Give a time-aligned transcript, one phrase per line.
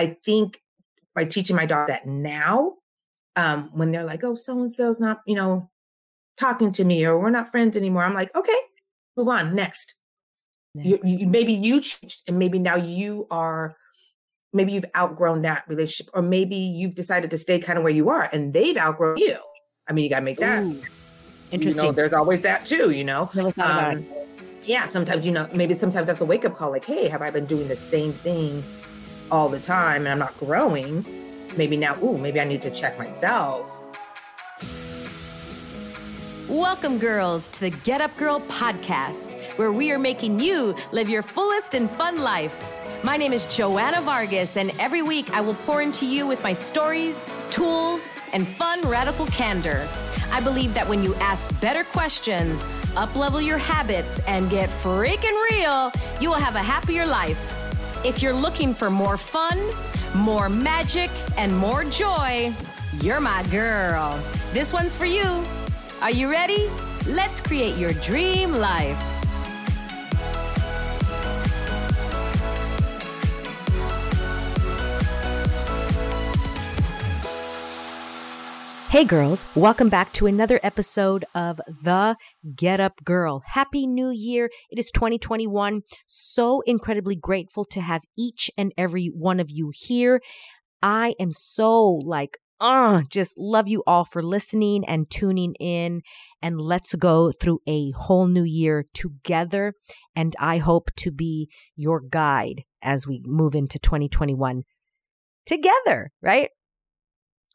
[0.00, 0.62] I think
[1.14, 2.76] by teaching my daughter that now,
[3.36, 5.68] um, when they're like, oh, so and so's not, you know,
[6.38, 8.56] talking to me or we're not friends anymore, I'm like, okay,
[9.18, 9.94] move on, next.
[10.74, 10.88] next.
[10.88, 13.76] You, you, maybe you changed and maybe now you are,
[14.54, 18.08] maybe you've outgrown that relationship or maybe you've decided to stay kind of where you
[18.08, 19.36] are and they've outgrown you.
[19.86, 20.62] I mean, you got to make that.
[20.62, 20.80] Ooh,
[21.50, 21.84] interesting.
[21.84, 23.30] You know, there's always that too, you know?
[23.58, 24.06] Um,
[24.64, 27.30] yeah, sometimes, you know, maybe sometimes that's a wake up call like, hey, have I
[27.30, 28.64] been doing the same thing
[29.30, 31.04] all the time and I'm not growing?
[31.56, 33.70] Maybe now, ooh, maybe I need to check myself.
[36.48, 41.22] Welcome, girls, to the Get Up Girl podcast, where we are making you live your
[41.22, 42.76] fullest and fun life.
[43.04, 46.52] My name is Joanna Vargas, and every week I will pour into you with my
[46.52, 49.86] stories, tools, and fun radical candor.
[50.32, 55.92] I believe that when you ask better questions, uplevel your habits, and get freaking real,
[56.20, 57.59] you will have a happier life.
[58.02, 59.60] If you're looking for more fun,
[60.14, 62.50] more magic, and more joy,
[63.02, 64.18] you're my girl.
[64.54, 65.44] This one's for you.
[66.00, 66.70] Are you ready?
[67.06, 68.96] Let's create your dream life.
[78.90, 82.16] Hey girls, welcome back to another episode of The
[82.56, 83.40] Get Up Girl.
[83.46, 84.50] Happy New Year.
[84.68, 85.82] It is 2021.
[86.08, 90.20] So incredibly grateful to have each and every one of you here.
[90.82, 96.02] I am so like, uh, just love you all for listening and tuning in.
[96.42, 99.74] And let's go through a whole new year together.
[100.16, 104.64] And I hope to be your guide as we move into 2021
[105.46, 106.50] together, right?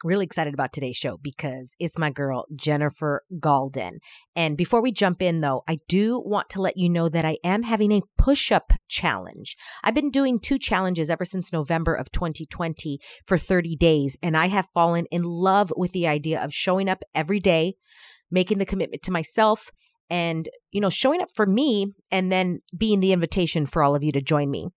[0.04, 4.00] Really excited about today's show because it's my girl, Jennifer Gaulden.
[4.36, 7.38] And before we jump in, though, I do want to let you know that I
[7.46, 9.56] am having a push up challenge.
[9.86, 14.48] I've been doing two challenges ever since November of 2020 for 30 days, and I
[14.50, 17.76] have fallen in love with the idea of showing up every day,
[18.30, 19.72] making the commitment to myself.
[20.08, 24.04] And, you know, showing up for me and then being the invitation for all of
[24.04, 24.68] you to join me.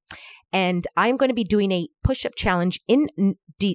[0.52, 3.08] And I'm going to be doing a push up challenge in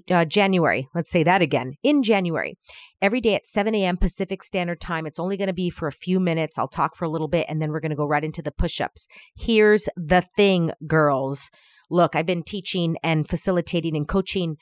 [0.09, 0.88] uh, January.
[0.95, 2.57] Let's say that again in January,
[3.01, 3.97] every day at 7 a.m.
[3.97, 5.06] Pacific Standard Time.
[5.06, 6.57] It's only going to be for a few minutes.
[6.57, 8.51] I'll talk for a little bit and then we're going to go right into the
[8.51, 9.07] push ups.
[9.35, 11.50] Here's the thing, girls.
[11.89, 14.57] Look, I've been teaching and facilitating and coaching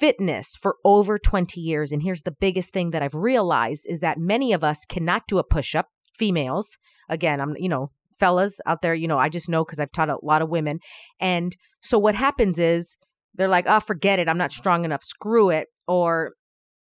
[0.00, 1.92] fitness for over 20 years.
[1.92, 5.38] And here's the biggest thing that I've realized is that many of us cannot do
[5.38, 6.78] a push up, females.
[7.08, 7.90] Again, I'm, you know,
[8.24, 10.78] fellas out there, you know, I just know because I've taught a lot of women.
[11.20, 12.96] And so what happens is
[13.34, 14.28] they're like, oh, forget it.
[14.28, 15.04] I'm not strong enough.
[15.04, 15.68] Screw it.
[15.86, 16.32] Or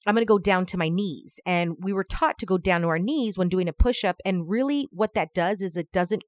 [0.07, 1.39] I'm going to go down to my knees.
[1.45, 4.15] And we were taught to go down to our knees when doing a push up.
[4.25, 6.23] And really, what that does is it doesn't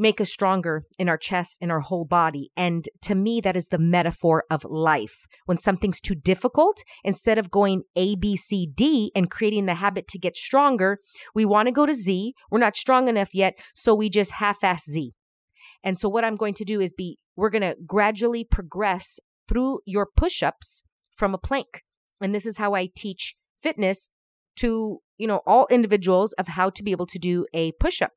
[0.00, 2.50] make us stronger in our chest, in our whole body.
[2.56, 5.26] And to me, that is the metaphor of life.
[5.44, 10.08] When something's too difficult, instead of going A, B, C, D and creating the habit
[10.08, 11.00] to get stronger,
[11.34, 12.34] we want to go to Z.
[12.50, 15.12] We're not strong enough yet, so we just half ass Z.
[15.84, 19.80] And so, what I'm going to do is be, we're going to gradually progress through
[19.84, 20.82] your push ups
[21.14, 21.82] from a plank.
[22.22, 24.08] And this is how I teach fitness
[24.56, 28.12] to you know all individuals of how to be able to do a push up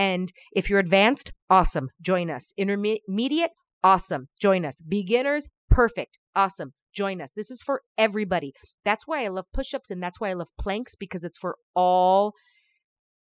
[0.00, 2.54] and if you're advanced, awesome, join us.
[2.56, 3.50] Intermediate,
[3.84, 4.76] awesome, join us.
[4.88, 7.28] Beginners, perfect, awesome, join us.
[7.36, 8.54] This is for everybody.
[8.82, 11.56] That's why I love push ups and that's why I love planks because it's for
[11.74, 12.32] all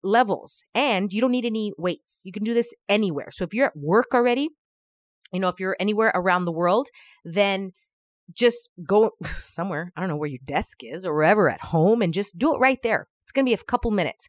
[0.02, 0.62] levels.
[0.74, 2.22] And you don't need any weights.
[2.24, 3.28] You can do this anywhere.
[3.32, 4.48] So if you're at work already,
[5.30, 6.88] you know, if you're anywhere around the world,
[7.22, 7.72] then
[8.32, 9.10] just go
[9.46, 9.92] somewhere.
[9.94, 12.60] I don't know where your desk is or wherever at home and just do it
[12.60, 13.08] right there.
[13.32, 14.28] It's going to be a couple minutes.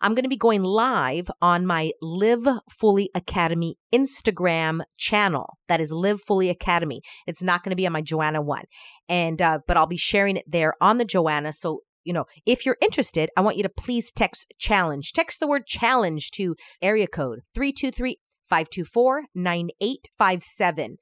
[0.00, 5.58] I'm going to be going live on my Live Fully Academy Instagram channel.
[5.66, 7.02] That is Live Fully Academy.
[7.26, 8.66] It's not going to be on my Joanna one.
[9.08, 11.52] And, uh, but I'll be sharing it there on the Joanna.
[11.52, 15.12] So, you know, if you're interested, I want you to please text challenge.
[15.12, 20.98] Text the word challenge to area code 323 524 9857.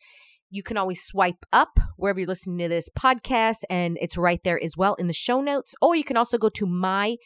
[0.52, 4.62] You can always swipe up wherever you're listening to this podcast, and it's right there
[4.62, 5.74] as well in the show notes.
[5.80, 7.16] Or you can also go to my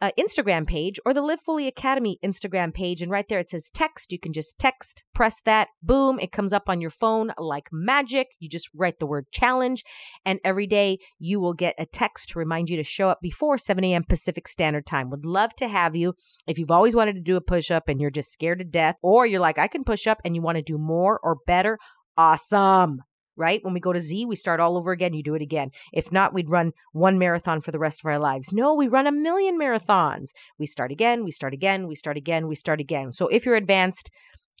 [0.00, 3.02] uh, Instagram page or the Live Fully Academy Instagram page.
[3.02, 4.12] And right there it says text.
[4.12, 8.28] You can just text, press that, boom, it comes up on your phone like magic.
[8.38, 9.84] You just write the word challenge,
[10.24, 13.58] and every day you will get a text to remind you to show up before
[13.58, 14.04] 7 a.m.
[14.04, 15.10] Pacific Standard Time.
[15.10, 16.14] Would love to have you.
[16.46, 18.96] If you've always wanted to do a push up and you're just scared to death,
[19.02, 21.78] or you're like, I can push up and you want to do more or better,
[22.16, 23.02] awesome.
[23.36, 23.64] Right?
[23.64, 25.12] When we go to Z, we start all over again.
[25.12, 25.70] You do it again.
[25.92, 28.52] If not, we'd run one marathon for the rest of our lives.
[28.52, 30.28] No, we run a million marathons.
[30.56, 33.12] We start again, we start again, we start again, we start again.
[33.12, 34.08] So if you're advanced,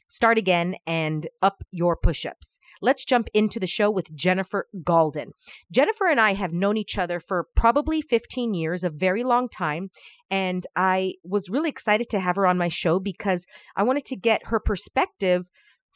[0.08, 2.58] start again and up your push ups.
[2.80, 5.28] Let's jump into the show with Jennifer Gaulden.
[5.72, 9.90] Jennifer and I have known each other for probably 15 years, a very long time.
[10.30, 13.46] And I was really excited to have her on my show because
[13.76, 15.48] I wanted to get her perspective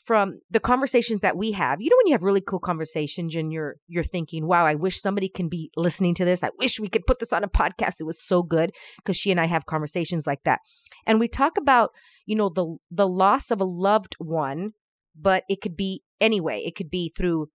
[0.09, 1.83] from the conversations that we have.
[1.83, 5.03] You know when you have really cool conversations and you're you're thinking, "Wow, I wish
[5.03, 6.43] somebody can be listening to this.
[6.43, 8.01] I wish we could put this on a podcast.
[8.01, 10.61] It was so good." Because she and I have conversations like that.
[11.07, 11.91] And we talk about,
[12.25, 14.71] you know, the the loss of a loved one,
[15.15, 16.63] but it could be anyway.
[16.65, 17.51] It could be through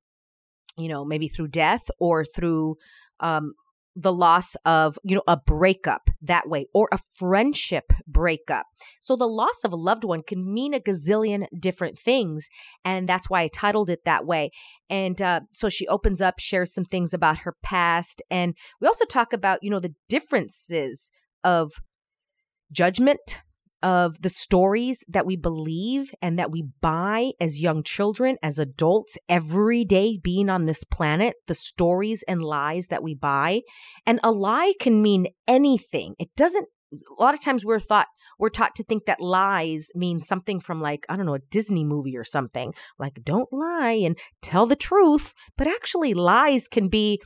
[0.78, 2.78] you know, maybe through death or through
[3.20, 3.54] um,
[3.96, 8.66] the loss of, you know, a breakup that way or a friendship breakup.
[9.00, 12.48] So the loss of a loved one can mean a gazillion different things.
[12.84, 14.52] And that's why I titled it that way.
[14.90, 18.22] And uh, so she opens up, shares some things about her past.
[18.32, 21.12] And we also talk about, you know, the differences
[21.44, 21.74] of
[22.72, 23.38] judgment
[23.84, 29.18] of the stories that we believe and that we buy as young children, as adults,
[29.28, 33.62] every day being on this planet, the stories and lies that we buy.
[34.06, 36.16] And a lie can mean anything.
[36.18, 38.08] It doesn't, a lot of times we're thought,
[38.40, 41.84] we're taught to think that lies mean something from like, I don't know, a Disney
[41.84, 42.74] movie or something.
[42.98, 45.34] Like, don't lie and tell the truth.
[45.58, 47.20] But actually, lies can be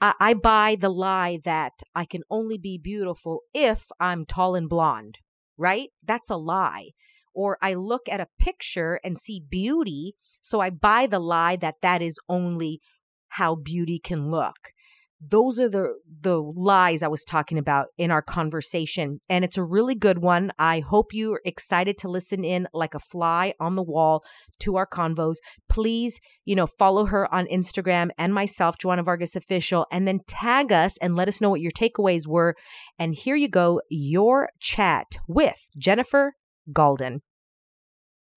[0.00, 4.68] I, I, buy the lie that I can only be beautiful if I'm tall and
[4.68, 5.18] blonde
[5.56, 5.88] right?
[6.04, 6.90] That's a lie.
[7.34, 11.76] Or I look at a picture and see beauty, so I buy the lie that
[11.82, 12.80] that is only
[13.28, 14.72] how beauty can look.
[15.20, 19.64] Those are the the lies I was talking about in our conversation and it's a
[19.64, 20.52] really good one.
[20.58, 24.22] I hope you're excited to listen in like a fly on the wall
[24.60, 25.36] to our convos.
[25.68, 30.70] Please, you know, follow her on Instagram and myself, Joanna Vargas official and then tag
[30.70, 32.54] us and let us know what your takeaways were
[32.98, 36.34] and here you go, your chat with Jennifer
[36.72, 37.20] Gaulden.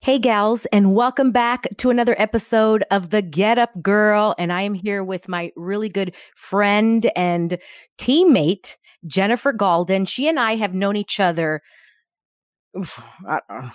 [0.01, 4.33] Hey, gals, and welcome back to another episode of The Get Up Girl.
[4.37, 7.57] And I am here with my really good friend and
[7.97, 10.07] teammate, Jennifer Gaulden.
[10.07, 11.61] She and I have known each other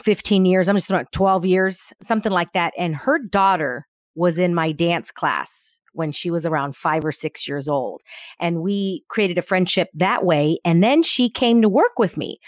[0.02, 2.72] 15 years, I'm just throwing 12 years, something like that.
[2.78, 7.46] And her daughter was in my dance class when she was around five or six
[7.46, 8.00] years old.
[8.40, 10.58] And we created a friendship that way.
[10.64, 12.38] And then she came to work with me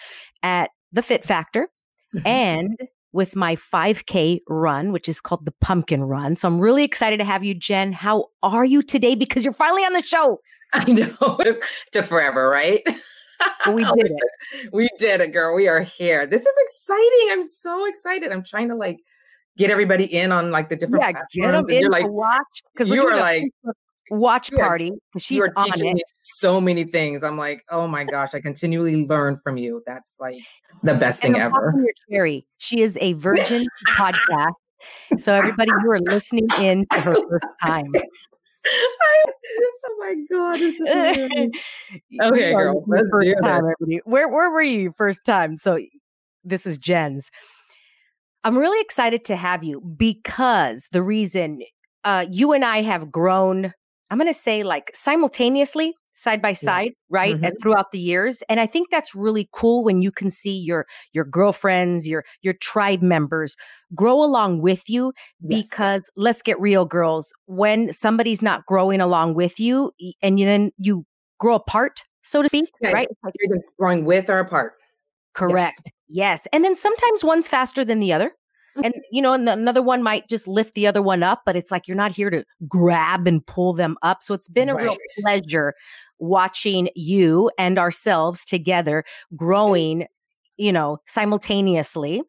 [0.42, 1.68] at the Fit Factor
[2.14, 2.26] mm-hmm.
[2.26, 2.78] and
[3.16, 6.36] with my 5K run, which is called the Pumpkin Run.
[6.36, 7.92] So I'm really excited to have you, Jen.
[7.92, 9.14] How are you today?
[9.14, 10.40] Because you're finally on the show.
[10.72, 11.16] I know.
[11.40, 12.82] it took forever, right?
[13.72, 14.72] we did it.
[14.72, 15.56] We did it, girl.
[15.56, 16.26] We are here.
[16.26, 17.28] This is exciting.
[17.30, 18.30] I'm so excited.
[18.30, 18.98] I'm trying to like
[19.56, 22.88] get everybody in on like the different yeah, get them in like, to watch because
[22.88, 23.44] you are like
[24.10, 24.92] watch party.
[25.18, 27.22] She's you teaching me so many things.
[27.22, 29.82] I'm like, oh my gosh, I continually learn from you.
[29.86, 30.38] That's like
[30.82, 31.74] the best thing ever.
[32.10, 32.46] Cherry.
[32.58, 33.66] She is a virgin
[33.96, 34.54] podcast.
[35.18, 37.92] So everybody you are listening in for her first time.
[38.66, 40.60] oh my god!
[42.32, 42.84] okay, girl.
[43.10, 43.64] First time,
[44.04, 45.56] where where were you first time?
[45.56, 45.78] So
[46.44, 47.30] this is Jen's.
[48.44, 51.62] I'm really excited to have you because the reason
[52.04, 53.72] uh, you and I have grown,
[54.10, 56.92] I'm going to say like simultaneously, side by side, yeah.
[57.10, 57.34] right?
[57.34, 57.44] Mm-hmm.
[57.44, 58.42] And throughout the years.
[58.48, 62.54] And I think that's really cool when you can see your your girlfriends, your your
[62.54, 63.54] tribe members
[63.94, 65.12] grow along with you
[65.46, 66.10] because yes.
[66.16, 71.04] let's get real girls, when somebody's not growing along with you and you, then you
[71.38, 73.08] grow apart, so to speak, yeah, right?
[73.22, 74.72] Like you're growing with or apart.
[75.34, 75.80] Correct.
[76.08, 76.42] Yes.
[76.42, 76.46] yes.
[76.52, 78.32] And then sometimes one's faster than the other.
[78.82, 81.56] And, you know, and the, another one might just lift the other one up, but
[81.56, 84.22] it's like you're not here to grab and pull them up.
[84.22, 84.84] So it's been a right.
[84.84, 85.74] real pleasure
[86.18, 89.04] watching you and ourselves together
[89.36, 90.06] growing,
[90.56, 92.22] you know, simultaneously.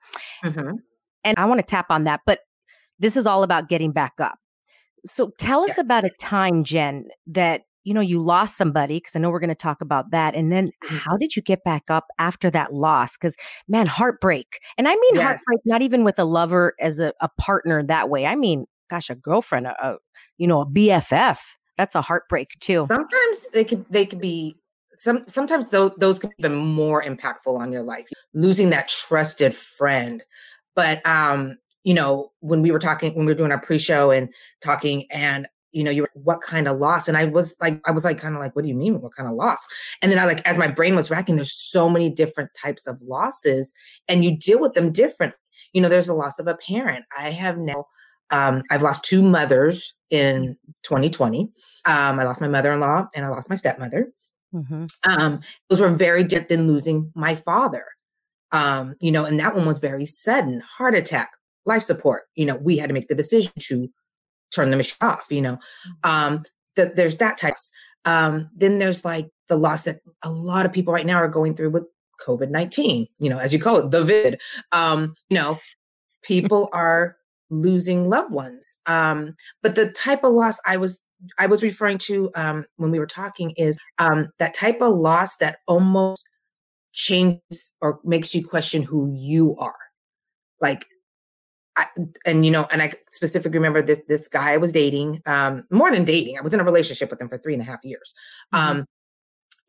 [0.44, 0.76] Mm-hmm.
[1.24, 2.40] And I want to tap on that, but
[3.00, 4.38] this is all about getting back up.
[5.06, 5.78] So tell us yes.
[5.78, 9.48] about a time, Jen, that you know, you lost somebody, because I know we're going
[9.48, 10.36] to talk about that.
[10.36, 10.98] And then mm-hmm.
[10.98, 13.14] how did you get back up after that loss?
[13.14, 13.34] Because,
[13.70, 14.60] man, heartbreak.
[14.78, 15.24] And I mean yes.
[15.24, 18.26] heartbreak, not even with a lover as a, a partner that way.
[18.26, 19.96] I mean, gosh, a girlfriend, a, a,
[20.38, 21.38] you know, a BFF.
[21.78, 22.86] That's a heartbreak too.
[22.88, 24.58] Sometimes they could they could be
[24.98, 28.08] some sometimes those those can be even more impactful on your life.
[28.34, 30.24] Losing that trusted friend.
[30.76, 34.28] But um, you know, when we were talking when we were doing our pre-show and
[34.62, 37.08] talking and you know, you were, what kind of loss?
[37.08, 39.00] And I was like, I was like, kind of like, what do you mean?
[39.00, 39.64] What kind of loss?
[40.02, 43.00] And then I like, as my brain was racking, there's so many different types of
[43.04, 43.72] losses
[44.08, 45.36] and you deal with them different.
[45.74, 47.06] You know, there's a loss of a parent.
[47.16, 47.86] I have now,
[48.32, 51.52] um, I've lost two mothers in 2020.
[51.86, 54.12] Um, I lost my mother-in-law and I lost my stepmother.
[54.56, 54.86] Mm-hmm.
[55.04, 57.86] Um, those were very different than losing my father.
[58.52, 61.34] Um, you know, and that one was very sudden, heart attack,
[61.68, 62.24] life support.
[62.34, 63.90] You know, we had to make the decision to
[64.54, 65.56] turn the machine off, you know.
[65.56, 66.10] Mm-hmm.
[66.10, 66.44] Um,
[66.76, 67.56] that there's that type.
[68.06, 71.56] Um, then there's like the loss that a lot of people right now are going
[71.56, 71.88] through with
[72.26, 74.40] COVID 19, you know, as you call it, the vid.
[74.72, 75.60] Um, you know,
[76.24, 77.18] people are
[77.50, 78.76] losing loved ones.
[78.86, 81.00] Um, but the type of loss I was
[81.38, 85.36] I was referring to um, when we were talking is um, that type of loss
[85.38, 86.24] that almost
[86.94, 89.76] changes or makes you question who you are.
[90.62, 90.86] Like,
[91.78, 91.86] I,
[92.26, 95.92] and you know, and I specifically remember this this guy I was dating, um, more
[95.92, 96.38] than dating.
[96.38, 98.14] I was in a relationship with him for three and a half years,
[98.54, 98.80] mm-hmm.
[98.80, 98.86] um,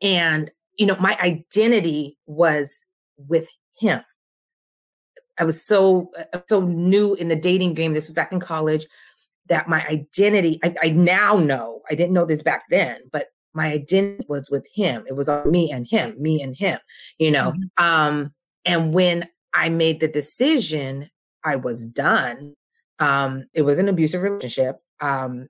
[0.01, 2.71] and you know, my identity was
[3.17, 3.47] with
[3.77, 4.01] him.
[5.37, 7.93] I was so uh, so new in the dating game.
[7.93, 8.87] This was back in college
[9.47, 13.71] that my identity, I, I, now know, I didn't know this back then, but my
[13.71, 15.03] identity was with him.
[15.07, 16.79] It was all me and him, me and him,
[17.17, 17.51] you know.
[17.51, 17.83] Mm-hmm.
[17.83, 18.33] Um,
[18.65, 21.09] and when I made the decision,
[21.43, 22.55] I was done.
[22.99, 24.77] Um, it was an abusive relationship.
[24.99, 25.47] Um,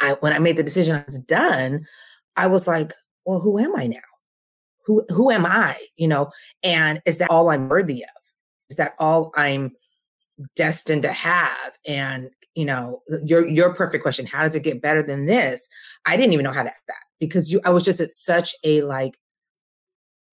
[0.00, 1.86] I when I made the decision I was done,
[2.36, 2.92] I was like,
[3.24, 3.98] well, who am I now?
[4.86, 5.76] Who who am I?
[5.96, 6.30] You know,
[6.62, 8.22] and is that all I'm worthy of?
[8.70, 9.72] Is that all I'm
[10.56, 11.72] destined to have?
[11.86, 15.66] And you know, your your perfect question, how does it get better than this?
[16.06, 18.54] I didn't even know how to ask that because you I was just at such
[18.64, 19.18] a like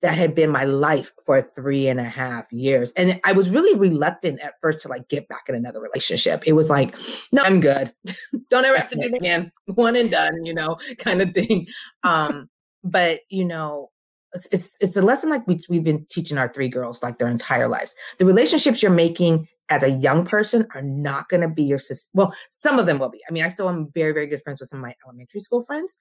[0.01, 2.91] that had been my life for three and a half years.
[2.95, 6.43] And I was really reluctant at first to like get back in another relationship.
[6.45, 6.95] It was like,
[7.31, 7.93] no, I'm good.
[8.49, 9.51] Don't ever have to do it again.
[9.75, 11.67] One and done, you know, kind of thing.
[12.03, 12.49] Um,
[12.83, 13.91] but you know,
[14.33, 17.27] it's, it's, it's a lesson like we, we've been teaching our three girls like their
[17.27, 17.93] entire lives.
[18.17, 22.07] The relationships you're making as a young person are not going to be your sister.
[22.13, 23.21] Well, some of them will be.
[23.27, 25.63] I mean, I still am very, very good friends with some of my elementary school
[25.63, 25.95] friends,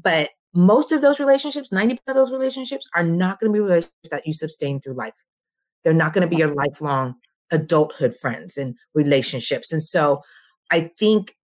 [0.00, 4.08] but most of those relationships, 90% of those relationships are not going to be relationships
[4.10, 5.14] that you sustain through life.
[5.84, 7.16] They're not going to be your lifelong
[7.50, 9.72] adulthood friends and relationships.
[9.72, 10.22] And so
[10.70, 11.36] I think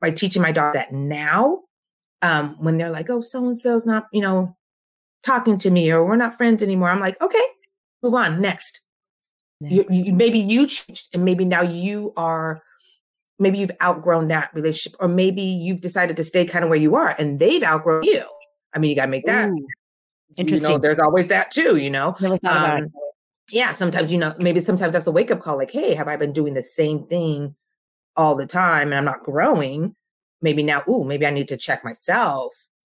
[0.00, 1.62] by teaching my daughter that now,
[2.22, 4.56] um, when they're like, oh, so and so's not, you know,
[5.24, 7.44] talking to me or we're not friends anymore, I'm like, okay,
[8.02, 8.80] move on, next
[9.60, 12.62] you, you, maybe you changed and maybe now you are
[13.38, 16.94] maybe you've outgrown that relationship or maybe you've decided to stay kind of where you
[16.94, 18.24] are and they've outgrown you
[18.74, 19.66] i mean you got to make that Ooh,
[20.36, 22.88] interesting you know, there's always that too you know um,
[23.50, 26.16] yeah sometimes you know maybe sometimes that's a wake up call like hey have i
[26.16, 27.54] been doing the same thing
[28.16, 29.94] all the time and i'm not growing
[30.42, 32.52] maybe now ooh maybe i need to check myself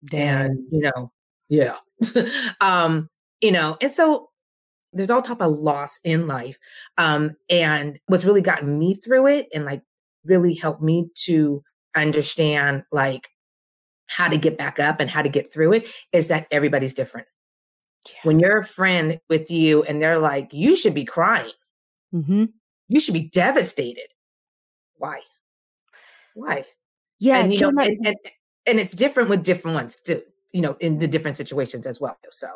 [0.09, 0.51] Damn.
[0.51, 1.09] and you know
[1.49, 1.75] yeah
[2.61, 3.09] um
[3.39, 4.31] you know and so
[4.93, 6.57] there's all type of loss in life.
[6.97, 9.81] Um, and what's really gotten me through it and like
[10.25, 11.63] really helped me to
[11.95, 13.29] understand like
[14.11, 17.27] how to get back up and how to get through it is that everybody's different.
[18.05, 18.19] Yeah.
[18.23, 21.51] When you're a friend with you and they're like, you should be crying.
[22.13, 22.45] Mm-hmm.
[22.89, 24.09] You should be devastated.
[24.97, 25.21] Why?
[26.33, 26.65] Why?
[27.19, 27.37] Yeah.
[27.37, 28.15] And, you know, and, and,
[28.65, 32.17] and it's different with different ones too, you know, in the different situations as well.
[32.31, 32.47] So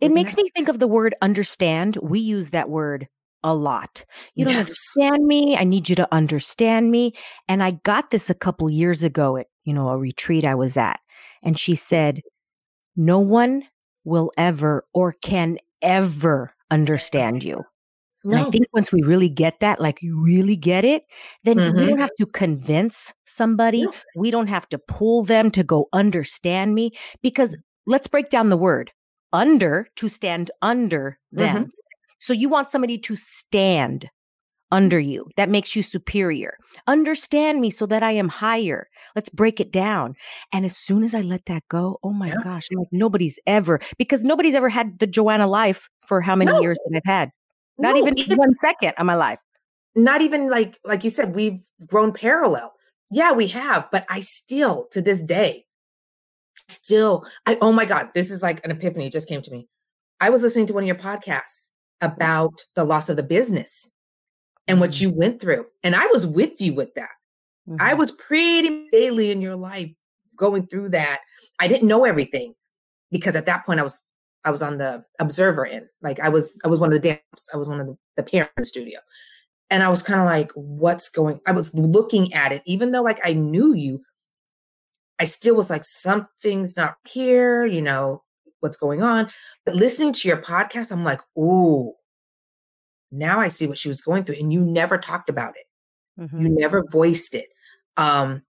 [0.00, 1.98] it makes me think of the word understand.
[2.00, 3.06] We use that word
[3.42, 4.02] a lot.
[4.34, 4.66] You don't yes.
[4.66, 5.58] understand me.
[5.58, 7.12] I need you to understand me.
[7.48, 10.76] And I got this a couple years ago at, you know, a retreat I was
[10.76, 11.00] at.
[11.42, 12.22] And she said,
[12.96, 13.64] No one
[14.04, 17.62] will ever or can ever understand you.
[18.24, 18.38] No.
[18.38, 21.04] And I think once we really get that, like you really get it,
[21.44, 21.78] then mm-hmm.
[21.78, 23.82] we don't have to convince somebody.
[23.82, 23.92] No.
[24.16, 26.92] We don't have to pull them to go understand me
[27.22, 27.54] because
[27.86, 28.92] let's break down the word
[29.32, 31.56] under to stand under them.
[31.56, 31.70] Mm-hmm.
[32.18, 34.08] So you want somebody to stand
[34.74, 35.30] under you.
[35.36, 36.58] That makes you superior.
[36.88, 38.88] Understand me so that I am higher.
[39.14, 40.16] Let's break it down.
[40.52, 42.42] And as soon as I let that go, oh my yeah.
[42.42, 46.60] gosh, like nobody's ever, because nobody's ever had the Joanna life for how many no.
[46.60, 47.30] years that I've had.
[47.78, 49.38] Not no, even, even one second of my life.
[49.94, 52.72] Not even like, like you said, we've grown parallel.
[53.12, 55.66] Yeah, we have, but I still to this day
[56.68, 59.10] still, I oh my God, this is like an epiphany.
[59.10, 59.68] Just came to me.
[60.20, 61.68] I was listening to one of your podcasts
[62.00, 63.90] about the loss of the business
[64.66, 65.04] and what mm-hmm.
[65.04, 65.66] you went through.
[65.82, 67.10] And I was with you with that.
[67.68, 67.76] Mm-hmm.
[67.80, 69.92] I was pretty daily in your life
[70.36, 71.20] going through that.
[71.60, 72.54] I didn't know everything
[73.10, 74.00] because at that point I was
[74.44, 75.88] I was on the observer end.
[76.02, 77.48] Like I was I was one of the dams.
[77.52, 79.00] I was one of the, the parents in the studio.
[79.70, 83.02] And I was kind of like, what's going I was looking at it, even though
[83.02, 84.02] like I knew you,
[85.18, 88.22] I still was like, something's not here, you know,
[88.60, 89.30] what's going on.
[89.64, 91.92] But listening to your podcast, I'm like, ooh,
[93.14, 94.36] now I see what she was going through.
[94.36, 96.22] And you never talked about it.
[96.22, 96.42] Mm-hmm.
[96.42, 97.48] You never voiced it.
[97.96, 98.42] Um,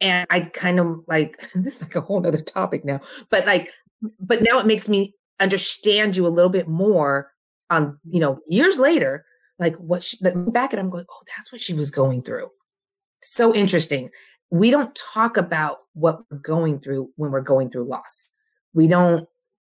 [0.00, 3.72] and I kind of like this is like a whole other topic now, but like,
[4.20, 7.30] but now it makes me understand you a little bit more
[7.70, 9.24] on, you know, years later
[9.58, 12.48] like what she, like, back and I'm going, oh, that's what she was going through.
[13.22, 14.10] So interesting.
[14.50, 18.28] We don't talk about what we're going through when we're going through loss.
[18.74, 19.26] We don't,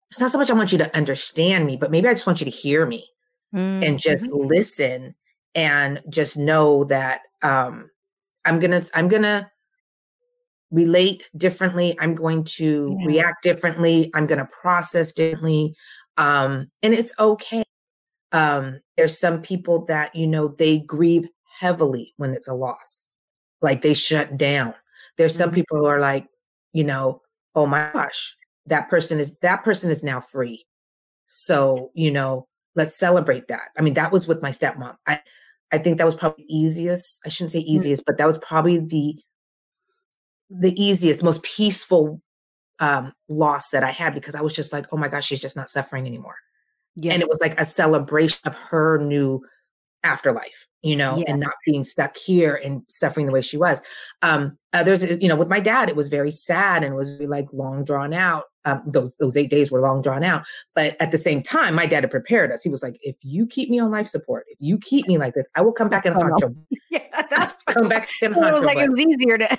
[0.09, 2.41] it's not so much I want you to understand me, but maybe I just want
[2.41, 3.05] you to hear me
[3.53, 3.83] mm-hmm.
[3.83, 5.15] and just listen
[5.55, 7.89] and just know that um
[8.45, 9.51] I'm gonna, I'm gonna
[10.71, 11.97] relate differently.
[11.99, 13.05] I'm going to yeah.
[13.05, 14.11] react differently.
[14.13, 15.75] I'm going to process differently.
[16.17, 17.63] Um, and it's okay.
[18.31, 21.27] Um, there's some people that, you know, they grieve
[21.59, 23.05] heavily when it's a loss,
[23.61, 24.73] like they shut down.
[25.17, 25.55] There's some mm-hmm.
[25.55, 26.27] people who are like,
[26.73, 27.21] you know,
[27.55, 28.35] oh my gosh,
[28.65, 30.65] that person is, that person is now free.
[31.27, 33.69] So, you know, let's celebrate that.
[33.77, 34.95] I mean, that was with my stepmom.
[35.07, 35.19] I,
[35.71, 37.19] I think that was probably easiest.
[37.25, 37.65] I shouldn't say mm.
[37.65, 39.15] easiest, but that was probably the
[40.49, 42.21] the easiest, most peaceful
[42.79, 45.57] um, loss that I had because I was just like, oh my gosh, she's just
[45.57, 46.35] not suffering anymore.
[46.95, 47.11] Yeah.
[47.11, 49.41] And it was like a celebration of her new
[50.03, 51.25] afterlife, you know, yeah.
[51.27, 53.81] and not being stuck here and suffering the way she was.
[54.21, 57.83] Um, others, you know, with my dad, it was very sad and was like long
[57.83, 58.45] drawn out.
[58.67, 60.45] Um, those those eight days were long drawn out,
[60.75, 62.61] but at the same time, my dad had prepared us.
[62.61, 65.33] He was like, "If you keep me on life support, if you keep me like
[65.35, 68.53] this, I will come back and haunt you." Yeah, that's come back and haunt It
[68.53, 69.57] was like it was easier to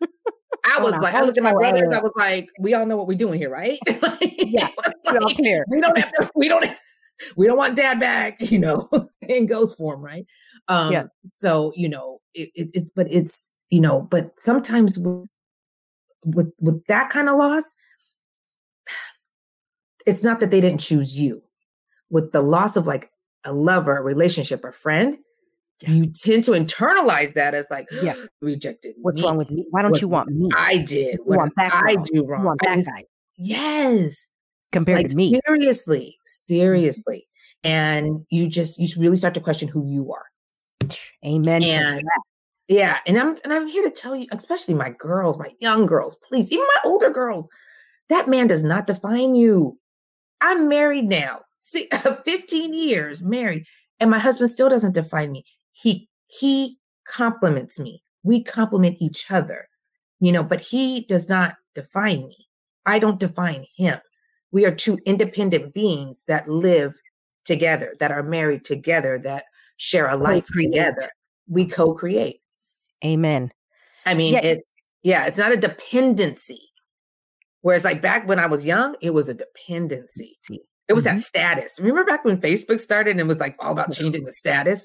[0.64, 1.88] I was like, I looked at my brothers.
[1.90, 3.78] I was like, we all know what we're doing here, right?
[4.20, 4.68] yeah,
[5.10, 5.64] we all care.
[5.68, 6.30] We don't have to.
[6.34, 6.66] We don't.
[7.36, 8.88] We don't want dad back, you know,
[9.22, 10.26] in ghost form, right?
[10.68, 11.04] Um, yeah.
[11.32, 15.28] So you know, it, it, it's but it's you know, but sometimes with
[16.24, 17.64] with with that kind of loss,
[20.10, 21.40] it's not that they didn't choose you.
[22.10, 23.10] With the loss of like
[23.44, 25.16] a lover, a relationship, a friend,
[25.86, 28.14] you tend to internalize that as like yeah.
[28.42, 28.94] rejected.
[29.00, 29.22] What's me.
[29.22, 29.64] wrong with me?
[29.70, 30.50] Why don't What's you want me?
[30.56, 31.20] I did.
[31.24, 32.40] What want I do wrong?
[32.40, 33.04] You want that guy?
[33.36, 34.28] Yes.
[34.72, 35.40] Compared like, to me.
[35.46, 36.00] Seriously.
[36.00, 36.26] Mm-hmm.
[36.26, 37.28] Seriously.
[37.62, 40.24] And you just you really start to question who you are.
[41.24, 41.62] Amen.
[41.62, 42.02] And
[42.68, 46.16] yeah, and I'm and I'm here to tell you, especially my girls, my young girls,
[46.26, 47.48] please, even my older girls,
[48.08, 49.78] that man does not define you.
[50.40, 51.40] I'm married now,
[51.92, 53.64] uh, 15 years married,
[53.98, 55.44] and my husband still doesn't define me.
[55.72, 58.02] He he compliments me.
[58.22, 59.68] We compliment each other
[60.20, 62.46] you know but he does not define me.
[62.86, 63.98] I don't define him.
[64.52, 66.94] We are two independent beings that live
[67.44, 69.44] together that are married together that
[69.76, 71.10] share a life together.
[71.48, 72.40] We co-create.
[73.04, 73.50] Amen.
[74.06, 74.40] I mean yeah.
[74.40, 74.66] it's
[75.02, 76.69] yeah it's not a dependency
[77.62, 80.38] whereas like back when i was young it was a dependency
[80.90, 81.18] it was mm-hmm.
[81.18, 81.78] that status.
[81.78, 84.84] Remember back when Facebook started and it was like all about changing the status?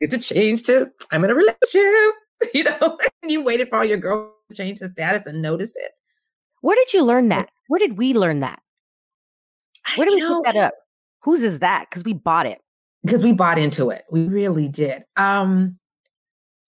[0.00, 2.14] It's a change to I'm in a relationship,
[2.54, 5.74] you know, and you waited for all your girls to change the status and notice
[5.76, 5.92] it.
[6.60, 7.48] Where did you learn that?
[7.68, 8.60] Where did we learn that?
[9.94, 10.74] Where did we know, pick that up?
[11.22, 11.86] Whose is that?
[11.88, 12.58] Because we bought it.
[13.02, 14.04] Because we bought into it.
[14.10, 15.04] We really did.
[15.16, 15.78] Um,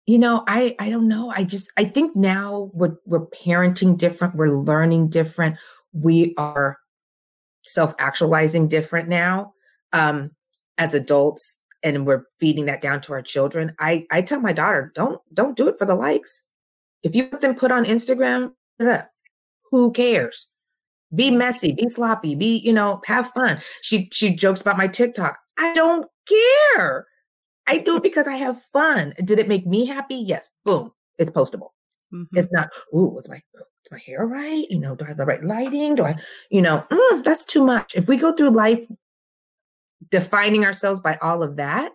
[0.09, 1.31] you know, I I don't know.
[1.31, 5.57] I just I think now we're we're parenting different, we're learning different.
[5.93, 6.79] We are
[7.63, 9.53] self actualizing different now
[9.93, 10.31] um,
[10.79, 14.91] as adults and we're feeding that down to our children i i tell my daughter
[14.97, 16.43] don't don't do it for the likes
[17.05, 18.51] if you let them put on instagram
[19.71, 20.49] who cares
[21.15, 25.39] be messy be sloppy be you know have fun she she jokes about my tiktok
[25.59, 27.07] i don't care
[27.69, 31.31] i do it because i have fun did it make me happy yes boom it's
[31.31, 31.71] postable
[32.13, 32.37] mm-hmm.
[32.37, 33.41] it's not ooh was my
[33.91, 34.67] my hair right?
[34.69, 35.95] You know, do I have the right lighting?
[35.95, 36.17] Do I,
[36.51, 37.95] you know, mm, that's too much.
[37.95, 38.81] If we go through life
[40.11, 41.93] defining ourselves by all of that,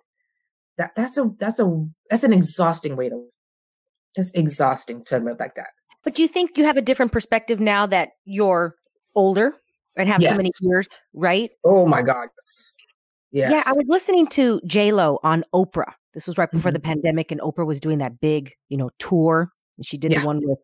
[0.77, 3.25] that that's a that's a that's an exhausting way to live.
[4.15, 5.69] It's exhausting to live like that.
[6.03, 8.75] But do you think you have a different perspective now that you're
[9.15, 9.53] older
[9.95, 10.33] and have yes.
[10.33, 11.51] so many years, right?
[11.63, 12.29] Oh my God.
[12.35, 12.71] Yes.
[13.33, 15.93] Yeah, I was listening to J Lo on Oprah.
[16.13, 16.75] This was right before mm-hmm.
[16.75, 19.51] the pandemic, and Oprah was doing that big, you know, tour.
[19.77, 20.21] And she did yeah.
[20.21, 20.59] the one with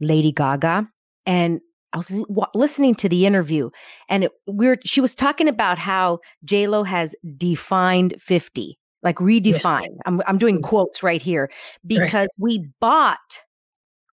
[0.00, 0.86] Lady Gaga,
[1.24, 1.60] and
[1.94, 3.70] I was l- listening to the interview,
[4.10, 9.16] and it, we are she was talking about how J Lo has defined fifty, like
[9.16, 9.86] redefined.
[9.86, 10.02] Yeah.
[10.04, 10.62] I'm I'm doing mm.
[10.62, 11.50] quotes right here
[11.86, 12.28] because right.
[12.36, 13.40] we bought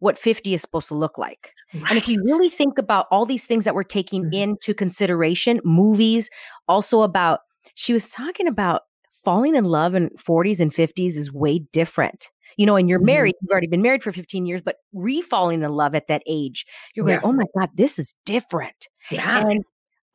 [0.04, 1.54] what 50 is supposed to look like.
[1.74, 1.92] Right.
[1.92, 4.34] And if you really think about all these things that we're taking mm-hmm.
[4.34, 6.30] into consideration, movies,
[6.68, 7.40] also about,
[7.76, 8.82] she was talking about
[9.24, 13.06] falling in love in 40s and 50s is way different you know, and you're mm-hmm.
[13.06, 16.66] married, you've already been married for 15 years, but refalling in love at that age,
[16.96, 18.88] you're going, oh my God, this is different.
[19.12, 19.48] Yeah.
[19.48, 19.64] And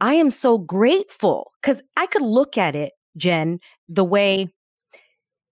[0.00, 4.48] I am so grateful because I could look at it, Jen, the way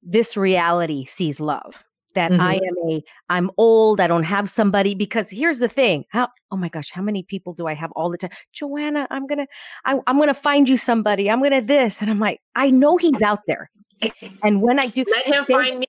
[0.03, 1.83] this reality sees love.
[2.16, 2.40] That mm-hmm.
[2.40, 6.05] I am a, I'm old, I don't have somebody because here's the thing.
[6.09, 8.31] How, oh my gosh, how many people do I have all the time?
[8.52, 9.46] Joanna, I'm gonna,
[9.85, 11.31] I, I'm gonna find you somebody.
[11.31, 13.70] I'm gonna this, and I'm like, I know he's out there.
[14.42, 15.87] And when I do, let him find me.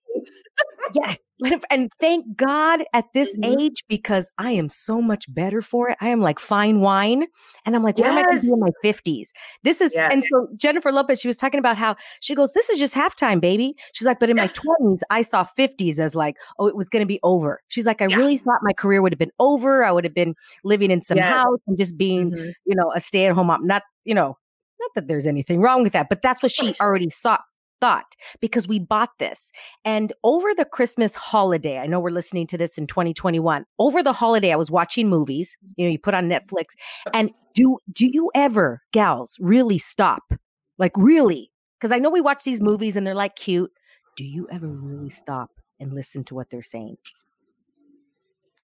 [0.94, 1.16] yeah.
[1.70, 3.60] And thank God at this mm-hmm.
[3.60, 5.98] age because I am so much better for it.
[6.02, 7.28] I am like fine wine.
[7.66, 8.12] And I'm like, what yes.
[8.12, 9.30] am I going to do in my 50s?
[9.64, 10.12] This is, yes.
[10.12, 13.40] and so Jennifer Lopez, she was talking about how she goes, this is just halftime,
[13.40, 13.76] baby.
[13.94, 14.48] She's like, but in my
[14.82, 17.62] 20s, I saw 50s as like, oh, it was going to be over.
[17.68, 18.16] She's like, I yeah.
[18.16, 19.84] really thought my career would have been over.
[19.84, 21.34] I would have been living in some yes.
[21.34, 22.50] house and just being, mm-hmm.
[22.66, 23.68] you know, a stay at home mom.
[23.68, 24.38] Not, you know,
[24.80, 27.38] not that there's anything wrong with that, but that's what she already saw
[27.80, 29.52] thought because we bought this.
[29.86, 33.66] And over the Christmas holiday, I know we're listening to this in 2021.
[33.80, 36.68] Over the holiday, I was watching movies, you know, you put on Netflix.
[37.14, 40.34] And do do you ever, gals, really stop?
[40.78, 41.52] Like really?
[41.80, 43.72] Because I know we watch these movies and they're like cute.
[44.16, 46.98] Do you ever really stop and listen to what they're saying?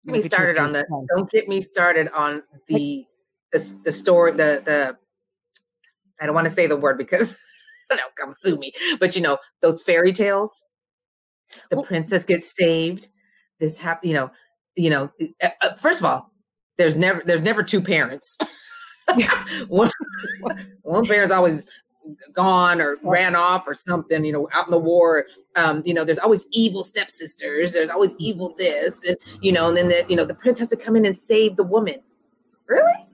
[0.05, 3.05] Get me started on the don't get me started on the
[3.51, 4.97] the, the story the the
[6.19, 7.37] I don't want to say the word because
[7.97, 8.71] no, come sue me.
[8.99, 10.63] But you know, those fairy tales,
[11.69, 13.07] the well, princess gets saved.
[13.59, 14.31] This happen, you know,
[14.75, 15.11] you know.
[15.41, 16.31] Uh, uh, first of all,
[16.77, 18.37] there's never there's never two parents.
[19.67, 19.91] one,
[20.81, 21.63] one parent's always
[22.33, 25.25] gone or ran off or something, you know, out in the war.
[25.55, 27.73] Um, you know, there's always evil stepsisters.
[27.73, 30.69] There's always evil this, and you know, and then the you know the prince has
[30.69, 31.95] to come in and save the woman.
[32.67, 33.07] Really?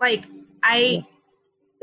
[0.00, 0.24] Like
[0.62, 1.06] I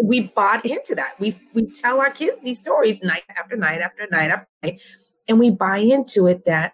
[0.03, 1.19] we bought into that.
[1.19, 4.81] We we tell our kids these stories night after night after night after night,
[5.27, 6.73] and we buy into it that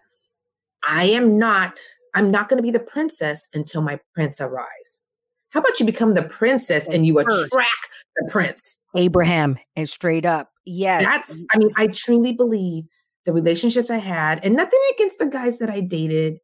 [0.87, 1.79] I am not.
[2.13, 5.01] I'm not going to be the princess until my prince arrives.
[5.49, 8.77] How about you become the princess and you attract the prince?
[8.95, 11.03] Abraham and straight up, yes.
[11.03, 11.39] That's.
[11.53, 12.85] I mean, I truly believe
[13.25, 16.39] the relationships I had, and nothing against the guys that I dated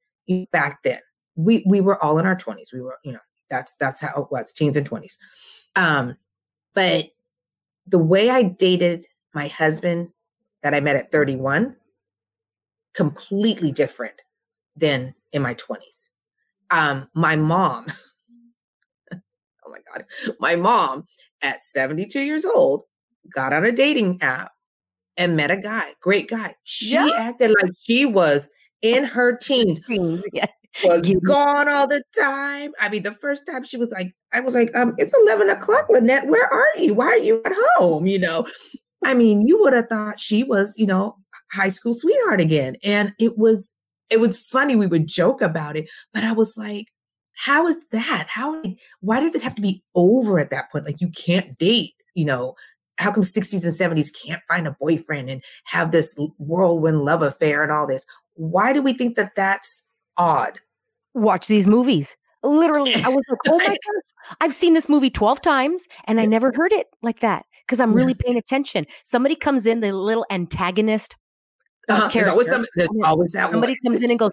[0.51, 0.99] back then.
[1.35, 2.69] We we were all in our twenties.
[2.71, 3.19] We were, you know,
[3.49, 5.17] that's that's how it was, teens and twenties.
[5.75, 6.15] Um,
[6.73, 7.07] but
[7.87, 10.09] the way I dated my husband
[10.61, 11.75] that I met at 31,
[12.93, 14.15] completely different
[14.75, 16.09] than in my 20s.
[16.71, 17.87] Um, my mom,
[19.13, 20.05] oh my God,
[20.39, 21.05] my mom
[21.41, 22.83] at 72 years old
[23.33, 24.51] got on a dating app
[25.17, 26.55] and met a guy, great guy.
[26.63, 27.09] She yeah.
[27.15, 28.49] acted like she was
[28.81, 29.79] in her teens.
[30.33, 30.47] Yeah
[30.83, 31.19] was you.
[31.21, 32.71] gone all the time.
[32.79, 35.87] I mean, the first time she was like, I was like, um, it's 11 o'clock,
[35.89, 36.27] Lynette.
[36.27, 36.93] Where are you?
[36.93, 38.07] Why are you at home?
[38.07, 38.47] You know,
[39.03, 41.17] I mean, you would have thought she was, you know,
[41.51, 42.77] high school sweetheart again.
[42.83, 43.71] And it was,
[44.09, 44.75] it was funny.
[44.75, 46.87] We would joke about it, but I was like,
[47.35, 48.27] how is that?
[48.29, 48.61] How,
[49.01, 50.85] why does it have to be over at that point?
[50.85, 52.55] Like, you can't date, you know,
[52.97, 57.63] how come 60s and 70s can't find a boyfriend and have this whirlwind love affair
[57.63, 58.05] and all this?
[58.35, 59.83] Why do we think that that's
[60.17, 60.59] odd.
[61.13, 62.15] Watch these movies.
[62.43, 66.25] Literally, I was like, oh my gosh, I've seen this movie 12 times and I
[66.25, 68.85] never heard it like that because I'm really paying attention.
[69.03, 71.15] Somebody comes in, the little antagonist.
[71.89, 72.09] Uh, uh-huh.
[72.13, 73.93] There's always, some, there's always that Somebody one.
[73.93, 74.31] comes in and goes,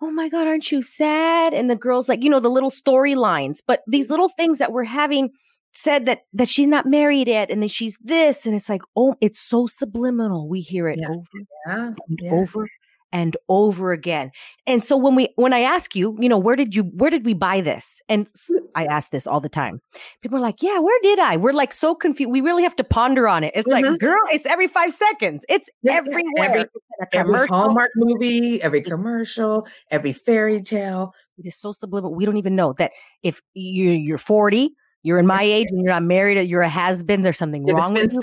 [0.00, 1.54] oh my God, aren't you sad?
[1.54, 4.84] And the girl's like, you know, the little storylines, but these little things that we're
[4.84, 5.30] having
[5.74, 9.16] said that that she's not married yet and then she's this and it's like oh
[9.20, 11.08] it's so subliminal we hear it yeah.
[11.08, 11.26] over
[11.66, 11.92] yeah.
[12.08, 12.30] and yeah.
[12.30, 12.68] over
[13.14, 14.32] and over again.
[14.66, 17.24] And so when we when I ask you, you know, where did you where did
[17.24, 18.02] we buy this?
[18.08, 18.26] And
[18.74, 19.80] I ask this all the time.
[20.20, 22.32] People are like, "Yeah, where did I?" We're like so confused.
[22.32, 23.52] We really have to ponder on it.
[23.54, 23.92] It's mm-hmm.
[23.92, 25.44] like, "Girl, it's every 5 seconds.
[25.48, 26.64] It's everywhere." Every,
[27.12, 31.14] every Hallmark movie, every commercial, every fairy tale.
[31.38, 32.14] It is so subliminal.
[32.14, 32.90] We don't even know that
[33.22, 34.70] if you you're 40,
[35.04, 37.76] you're in my age and you're not married, you're a has been, there's something you're
[37.76, 38.20] wrong with you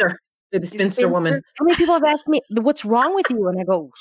[0.52, 1.42] the spinster woman.
[1.58, 3.92] How many people have asked me, "What's wrong with you?" And I go,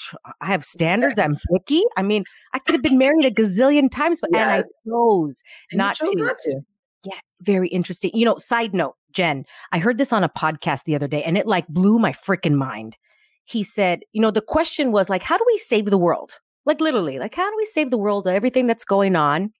[0.41, 1.19] "I have standards.
[1.19, 1.83] I'm picky.
[1.97, 4.43] I mean, I could have been married a gazillion times, but yes.
[4.43, 6.17] and I chose, and not, chose to.
[6.17, 6.61] not to.
[7.05, 8.11] Yeah, very interesting.
[8.13, 11.39] You know, side note, Jen, I heard this on a podcast the other day, and
[11.39, 12.97] it like blew my freaking mind.
[13.45, 16.35] He said, you know, the question was like, how do we save the world?
[16.67, 18.29] Like literally, like how do we save the world?
[18.29, 19.51] Everything that's going on,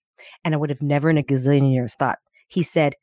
[0.43, 2.19] and I would have never in a gazillion years thought.
[2.47, 2.93] He said,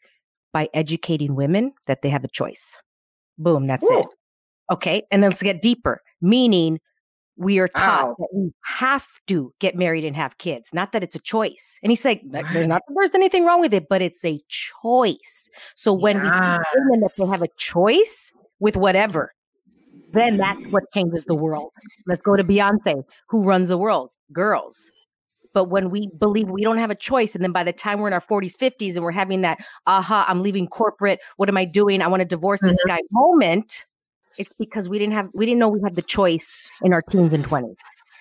[0.52, 2.74] by educating women that they have a choice.
[3.38, 4.00] Boom, that's Ooh.
[4.00, 4.06] it.
[4.70, 5.02] Okay.
[5.10, 6.78] And then let's get deeper, meaning
[7.36, 11.14] we are taught that we have to get married and have kids, not that it's
[11.14, 11.78] a choice.
[11.82, 15.48] And he's like, there's not there's anything wrong with it, but it's a choice.
[15.76, 16.24] So when yes.
[16.24, 19.32] we them that they have a choice with whatever,
[20.12, 21.70] then that's what changes the world.
[22.06, 24.90] Let's go to Beyonce, who runs the world, girls.
[25.58, 28.06] But when we believe we don't have a choice, and then by the time we're
[28.06, 31.18] in our 40s, 50s, and we're having that, aha, I'm leaving corporate.
[31.34, 32.00] What am I doing?
[32.00, 32.68] I want to divorce mm-hmm.
[32.68, 33.84] this guy moment.
[34.36, 37.34] It's because we didn't have, we didn't know we had the choice in our teens
[37.34, 37.74] and 20s.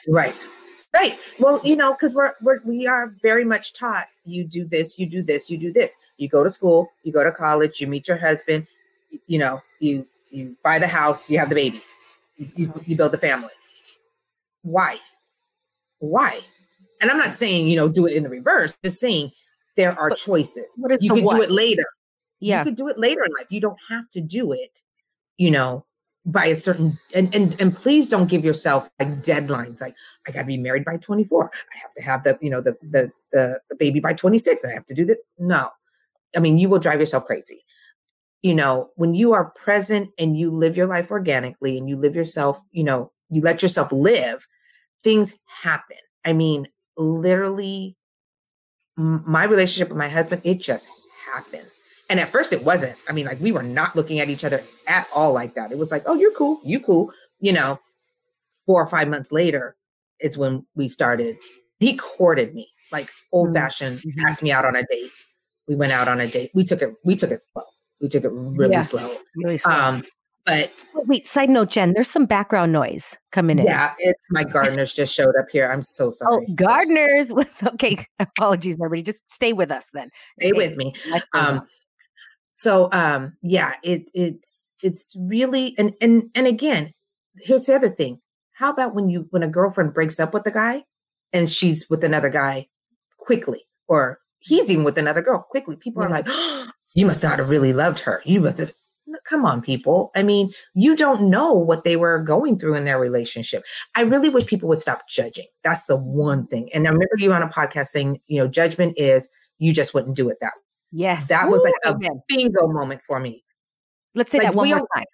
[0.07, 0.33] Right.
[0.95, 1.19] Right.
[1.37, 5.05] Well, you know, because we're, we're we are very much taught you do this, you
[5.05, 5.95] do this, you do this.
[6.17, 8.65] You go to school, you go to college, you meet your husband,
[9.27, 11.83] you know, you you buy the house, you have the baby.
[12.37, 13.53] you, you build the family.
[14.63, 14.97] Why?
[15.99, 16.41] Why?
[17.01, 19.31] And I'm not saying, you know, do it in the reverse, just saying
[19.75, 20.73] there are choices.
[20.99, 21.85] You could do it later.
[22.39, 22.59] Yeah.
[22.59, 23.47] You could do it later in life.
[23.49, 24.81] You don't have to do it,
[25.37, 25.85] you know,
[26.25, 29.95] by a certain and and and please don't give yourself like deadlines like
[30.27, 31.49] I got to be married by 24.
[31.53, 34.65] I have to have the, you know, the the the, the baby by 26.
[34.65, 35.17] I have to do that.
[35.39, 35.69] No.
[36.35, 37.63] I mean, you will drive yourself crazy.
[38.41, 42.15] You know, when you are present and you live your life organically and you live
[42.15, 44.45] yourself, you know, you let yourself live,
[45.03, 45.97] things happen.
[46.25, 47.95] I mean, literally
[48.97, 50.87] my relationship with my husband, it just
[51.33, 51.67] happened.
[52.09, 52.95] And at first it wasn't.
[53.07, 55.71] I mean, like we were not looking at each other at all like that.
[55.71, 57.11] It was like, oh, you're cool, you cool.
[57.39, 57.79] You know,
[58.65, 59.75] four or five months later
[60.19, 61.37] is when we started.
[61.79, 64.27] He courted me, like old fashioned, mm-hmm.
[64.27, 65.11] asked me out on a date.
[65.67, 66.51] We went out on a date.
[66.55, 67.63] We took it, we took it slow.
[68.01, 69.15] We took it really yeah, slow.
[69.35, 69.71] Really slow.
[69.71, 70.03] Um,
[70.47, 73.65] but wait, side note, Jen, there's some background noise coming in.
[73.65, 75.69] Yeah, it's my gardeners just showed up here.
[75.69, 76.47] I'm so oh, sorry.
[76.49, 77.31] Oh, gardeners.
[77.67, 78.05] okay.
[78.19, 79.03] Apologies, everybody.
[79.03, 80.09] Just stay with us then.
[80.39, 80.57] Stay okay.
[80.57, 80.93] with me.
[81.33, 81.67] Um,
[82.55, 86.93] so um, yeah, it it's it's really and and and again,
[87.35, 88.21] here's the other thing.
[88.53, 90.85] How about when you when a girlfriend breaks up with a guy
[91.33, 92.67] and she's with another guy
[93.17, 95.75] quickly, or he's even with another girl quickly?
[95.75, 98.21] People are like, oh, "You must not have really loved her.
[98.25, 98.71] You must have."
[99.25, 100.11] Come on people.
[100.15, 103.63] I mean you don't know what they were going through in their relationship.
[103.95, 105.47] I really wish people would stop judging.
[105.63, 106.69] That's the one thing.
[106.73, 110.15] And i remember you on a podcast saying you know judgment is you just wouldn't
[110.15, 110.63] do it that way.
[110.91, 111.27] Yes.
[111.27, 111.95] That Ooh, was like a
[112.27, 113.43] bingo moment for me.
[114.13, 115.05] Let's say like, that one more time.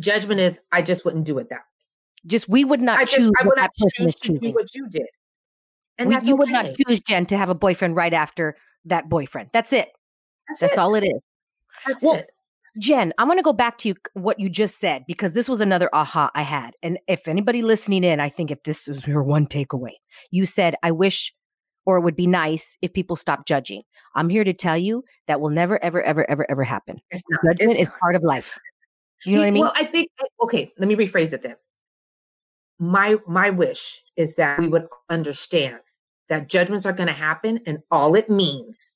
[0.00, 2.26] Judgment is i just wouldn't do it that way.
[2.26, 4.88] just we would not I choose just, I would not choose to do what you
[4.88, 5.06] did.
[5.98, 6.38] And we, that's you okay.
[6.38, 9.50] would not choose jen to have a boyfriend right after that boyfriend.
[9.52, 9.88] That's it.
[10.48, 10.78] That's, that's it.
[10.78, 11.20] all it is.
[11.86, 12.30] That's well, it
[12.78, 15.60] Jen, I'm going to go back to you, what you just said because this was
[15.60, 16.74] another aha I had.
[16.82, 19.94] And if anybody listening in, I think if this is your one takeaway,
[20.30, 21.34] you said, I wish
[21.86, 23.82] or it would be nice if people stop judging.
[24.14, 27.00] I'm here to tell you that will never, ever, ever, ever, ever happen.
[27.12, 28.58] Not, Judgment is part of life.
[29.24, 29.60] You know what I mean?
[29.62, 30.72] Well, I think eh, okay.
[30.78, 31.56] Let me rephrase it then.
[32.78, 35.80] My my wish is that we would understand
[36.28, 38.90] that judgments are going to happen, and all it means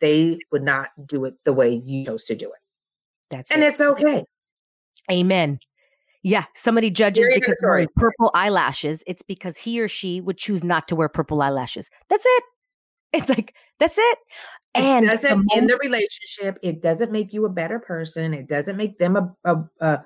[0.00, 2.61] they would not do it the way you chose to do it.
[3.32, 3.68] That's and it.
[3.68, 4.24] it's okay.
[5.10, 5.58] Amen.
[6.22, 9.02] Yeah, somebody judges because wearing purple eyelashes.
[9.06, 11.90] It's because he or she would choose not to wear purple eyelashes.
[12.08, 12.44] That's it.
[13.12, 14.18] It's like that's it.
[14.74, 16.58] And it doesn't the moment- in the relationship.
[16.62, 18.34] It doesn't make you a better person.
[18.34, 20.04] It doesn't make them a, a, a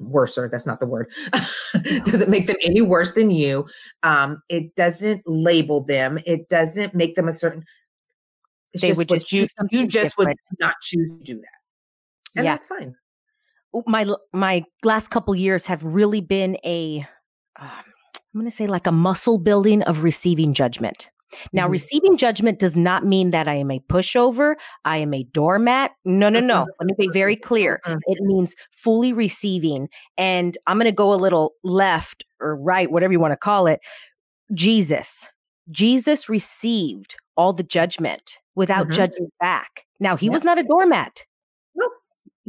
[0.00, 0.48] worser.
[0.50, 1.12] That's not the word.
[1.74, 3.66] it doesn't make them any worse than you.
[4.02, 6.18] Um, it doesn't label them.
[6.24, 7.64] It doesn't make them a certain.
[8.72, 10.38] It's they would just you, you just different.
[10.50, 11.59] would not choose to do that
[12.36, 12.52] and yeah.
[12.52, 12.94] that's fine.
[13.86, 17.06] My my last couple years have really been a
[17.60, 21.08] am going to say like a muscle building of receiving judgment.
[21.52, 21.72] Now, mm-hmm.
[21.72, 25.92] receiving judgment does not mean that I am a pushover, I am a doormat.
[26.04, 26.66] No, no, no.
[26.80, 27.80] Let me be very clear.
[27.86, 27.98] Mm-hmm.
[28.06, 29.88] It means fully receiving.
[30.16, 33.66] And I'm going to go a little left or right, whatever you want to call
[33.66, 33.80] it.
[34.54, 35.26] Jesus.
[35.70, 38.96] Jesus received all the judgment without mm-hmm.
[38.96, 39.84] judging back.
[40.00, 40.32] Now, he yep.
[40.32, 41.24] was not a doormat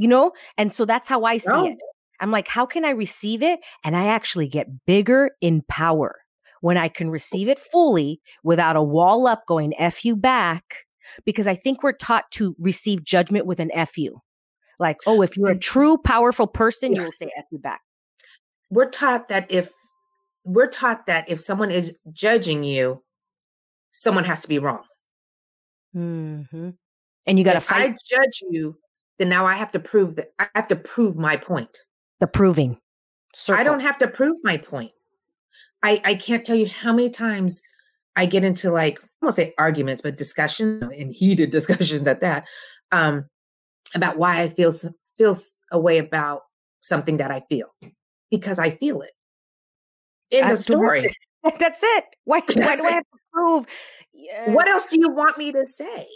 [0.01, 0.31] you know?
[0.57, 1.77] And so that's how I see it.
[2.19, 3.59] I'm like, how can I receive it?
[3.83, 6.15] And I actually get bigger in power
[6.61, 10.63] when I can receive it fully without a wall up going F you back.
[11.23, 14.21] Because I think we're taught to receive judgment with an F you.
[14.79, 17.81] Like, oh, if you're a true powerful person, you will say F you back.
[18.71, 19.69] We're taught that if
[20.43, 23.03] we're taught that if someone is judging you,
[23.91, 24.83] someone has to be wrong.
[25.95, 26.69] Mm-hmm.
[27.27, 27.91] And you got to fight.
[27.91, 28.77] I judge you,
[29.21, 31.77] then now I have to prove that I have to prove my point.
[32.19, 32.77] The proving.
[33.35, 33.61] Circle.
[33.61, 34.91] I don't have to prove my point.
[35.83, 37.61] I I can't tell you how many times
[38.15, 42.47] I get into like I won't say arguments, but discussion and heated discussions at that
[42.91, 43.27] um,
[43.93, 44.73] about why I feel
[45.17, 45.37] feel
[45.71, 46.41] a way about
[46.81, 47.67] something that I feel
[48.31, 49.11] because I feel it.
[50.31, 51.15] In the story.
[51.59, 52.05] That's it.
[52.25, 53.65] Why, why do I have to prove?
[54.13, 54.49] Yes.
[54.49, 56.07] What else do you want me to say?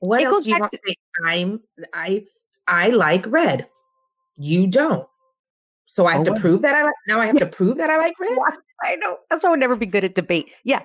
[0.00, 0.94] What it else do you want to say?
[1.24, 1.60] I'm
[1.94, 2.24] I
[2.66, 3.68] I like red.
[4.36, 5.06] You don't.
[5.86, 7.44] So I have oh, to prove that I like now I have yeah.
[7.44, 8.38] to prove that I like red.
[8.82, 9.18] I know.
[9.28, 10.50] That's why I would never be good at debate.
[10.64, 10.82] Yeah.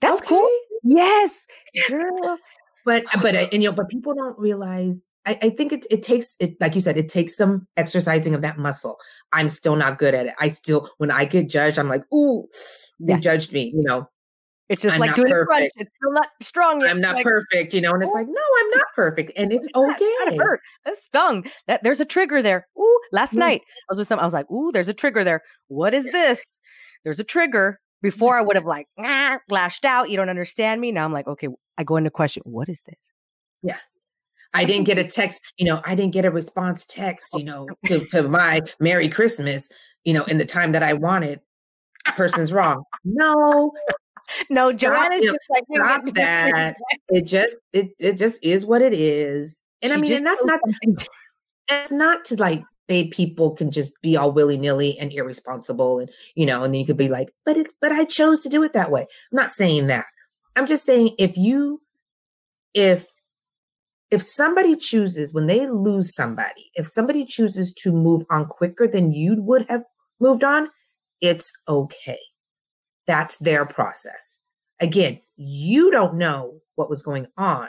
[0.00, 0.28] That's okay.
[0.28, 0.48] cool.
[0.82, 1.46] Yes.
[1.88, 2.38] Girl.
[2.84, 6.02] But but uh, and you know, but people don't realize I, I think it it
[6.02, 8.96] takes it like you said, it takes some exercising of that muscle.
[9.32, 10.34] I'm still not good at it.
[10.40, 12.48] I still when I get judged, I'm like, ooh,
[12.98, 13.18] they yeah.
[13.20, 14.08] judged me, you know.
[14.68, 15.70] It's just I'm like doing a crunch.
[15.76, 16.90] It's still not strong yet.
[16.90, 18.14] I'm not Like, perfect, you know, and it's Oh.
[18.14, 20.36] like, no, I'm not perfect, and it's that, that okay.
[20.36, 20.60] hurt.
[20.84, 21.44] That stung.
[21.68, 22.66] That there's a trigger there.
[22.78, 23.38] Ooh, last Mhm.
[23.38, 24.18] night I was with some.
[24.18, 25.42] I was like, ooh, there's a trigger there.
[25.68, 26.44] What is this?
[27.04, 27.78] There's a trigger.
[28.02, 30.10] Before I would have like "Ah," lashed out.
[30.10, 30.92] You don't understand me.
[30.92, 31.48] Now I'm like, okay.
[31.78, 32.42] I go into question.
[32.44, 32.98] What is this?
[33.62, 33.78] Yeah.
[34.54, 37.68] I didn't get a text, you know, I didn't get a response text, you know,
[37.86, 39.68] to, to my Merry Christmas,
[40.04, 41.40] you know, in the time that I wanted.
[42.16, 42.84] Person's wrong.
[43.04, 43.72] No,
[44.50, 46.76] No, Stop, Joanna's you know, just like stop that.
[47.08, 49.60] it just it it just is what it is.
[49.82, 51.06] And I mean, and that's not to-
[51.68, 56.46] that's not to like say people can just be all willy-nilly and irresponsible and you
[56.46, 58.72] know, and then you could be like, but it's but I chose to do it
[58.72, 59.02] that way.
[59.02, 60.06] I'm not saying that.
[60.54, 61.80] I'm just saying if you
[62.74, 63.06] if
[64.10, 69.12] if somebody chooses when they lose somebody, if somebody chooses to move on quicker than
[69.12, 69.82] you would have
[70.20, 70.68] moved on,
[71.20, 72.18] it's okay.
[73.06, 74.38] That's their process.
[74.80, 77.68] Again, you don't know what was going on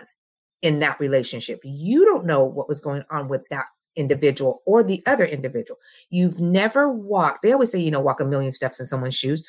[0.61, 1.59] in that relationship.
[1.63, 5.79] You don't know what was going on with that individual or the other individual.
[6.09, 9.43] You've never walked, they always say, you know, walk a million steps in someone's shoes.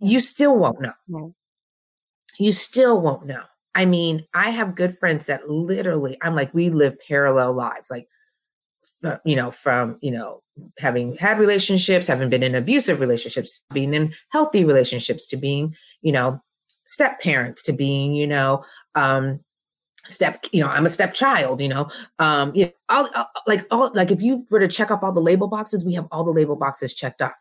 [0.00, 0.92] You still won't know.
[1.08, 1.34] No.
[2.38, 3.42] You still won't know.
[3.74, 7.90] I mean, I have good friends that literally, I'm like, we live parallel lives.
[7.90, 8.08] Like,
[9.24, 10.42] you know, from, you know,
[10.78, 16.12] having had relationships, having been in abusive relationships, being in healthy relationships, to being, you
[16.12, 16.40] know,
[16.86, 19.40] step parents, to being, you know, um,
[20.06, 23.90] step, you know, I'm a stepchild, you know, um, you know, all, all- like all,
[23.94, 26.30] like if you were to check off all the label boxes, we have all the
[26.32, 27.32] label boxes checked off,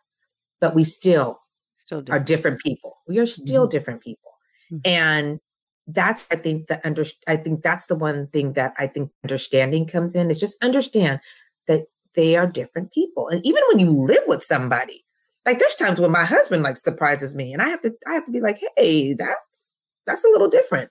[0.60, 1.40] but we still
[1.78, 2.28] Still are different.
[2.28, 2.98] different people.
[3.08, 3.72] We are still Mhm.
[3.72, 4.32] different people.
[4.72, 4.82] Mhm.
[4.86, 5.40] And
[5.88, 9.86] that's I think the under I think that's the one thing that I think understanding
[9.86, 11.20] comes in is just understand
[11.68, 13.28] that they are different people.
[13.28, 15.04] And even when you live with somebody,
[15.46, 18.26] like there's times when my husband like surprises me and I have to I have
[18.26, 19.74] to be like, "Hey, that's
[20.08, 20.90] that's a little different."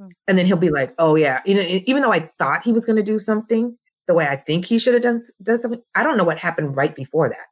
[0.00, 0.10] Mm.
[0.26, 2.86] And then he'll be like, "Oh yeah, you know, even though I thought he was
[2.86, 6.02] going to do something the way I think he should have done done something, I
[6.02, 7.46] don't know what happened right before that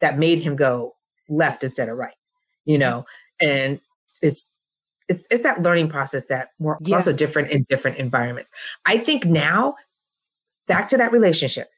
[0.00, 0.94] that made him go
[1.28, 2.14] left instead of right
[2.66, 3.04] you know
[3.40, 3.80] and
[4.22, 4.52] it's
[5.08, 6.96] it's it's that learning process that we're Yeah.
[6.96, 8.50] also different in different environments
[8.86, 9.74] i think now
[10.66, 11.68] back to that relationship.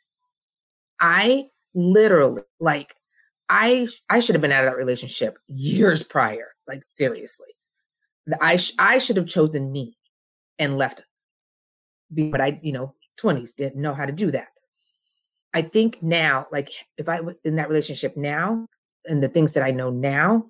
[1.00, 2.94] I literally like
[3.50, 7.46] i i should have been out of that relationship years prior like seriously.
[8.26, 9.96] The- i sh- i should have chosen me
[10.58, 11.02] and left
[12.12, 14.48] Be- but i you know 20s didn't know how to do that.
[15.54, 18.66] I think now like if i was in that relationship now
[19.04, 20.46] and the things that I know now,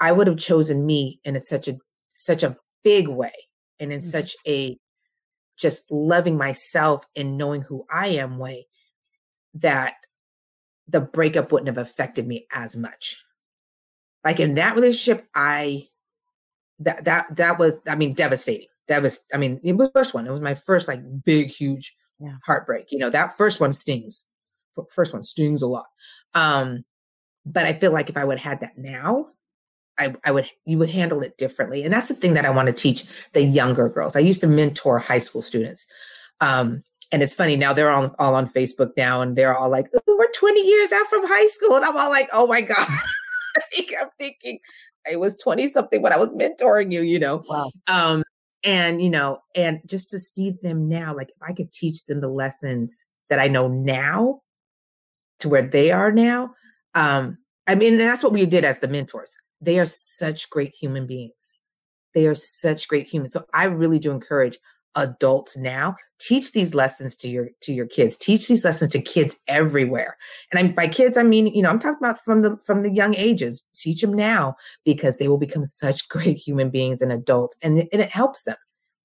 [0.00, 1.78] I would have chosen me in a, such a
[2.14, 3.32] such a big way
[3.80, 4.04] and in Mhm.
[4.10, 4.78] such a
[5.58, 8.66] just loving myself and knowing who I am way
[9.54, 9.94] that
[10.86, 13.18] the breakup wouldn't have affected me as much.
[14.24, 15.88] Like in that relationship, I
[16.80, 18.68] that that that was I mean devastating.
[18.88, 20.26] That was I mean it was the first one.
[20.26, 22.36] It was my first like big huge Yeah.
[22.44, 22.90] heartbreak.
[22.90, 24.24] You know that first one stings.
[24.92, 25.86] First one stings a lot.
[26.34, 26.84] Um,
[27.44, 29.28] but I feel like if I would have had that now,
[29.98, 31.82] I, I would you would handle it differently.
[31.84, 34.16] And that's the thing that I want to teach the younger girls.
[34.16, 35.86] I used to mentor high school students.
[36.40, 39.90] Um, and it's funny now they're all, all on Facebook now and they're all like,
[40.06, 41.76] we're 20 years out from high school.
[41.76, 42.86] And I'm all like, oh my God.
[43.78, 44.58] I'm thinking
[45.10, 47.42] I was 20 something when I was mentoring you, you know.
[47.48, 47.70] Wow.
[47.86, 48.22] Um,
[48.64, 52.20] and you know, and just to see them now, like if I could teach them
[52.20, 52.98] the lessons
[53.30, 54.42] that I know now
[55.40, 56.54] to where they are now,
[56.94, 59.36] um, I mean, and that's what we did as the mentors.
[59.60, 61.54] They are such great human beings.
[62.14, 63.32] They are such great humans.
[63.32, 64.58] So I really do encourage
[64.94, 68.16] adults now teach these lessons to your to your kids.
[68.16, 70.16] Teach these lessons to kids everywhere.
[70.50, 72.90] And I'm by kids, I mean, you know, I'm talking about from the from the
[72.90, 73.64] young ages.
[73.74, 78.02] Teach them now because they will become such great human beings and adults, and and
[78.02, 78.56] it helps them.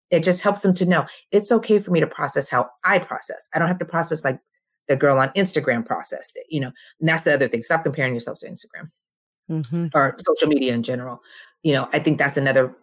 [0.10, 3.48] It just helps them to know it's okay for me to process how I process.
[3.54, 4.40] I don't have to process like
[4.88, 6.72] the girl on Instagram processed it, you know.
[7.00, 7.62] And that's the other thing.
[7.62, 8.90] Stop comparing yourself to Instagram
[9.50, 9.92] Mhm.
[9.94, 11.22] or social media in general.
[11.64, 12.76] You know, I think that's another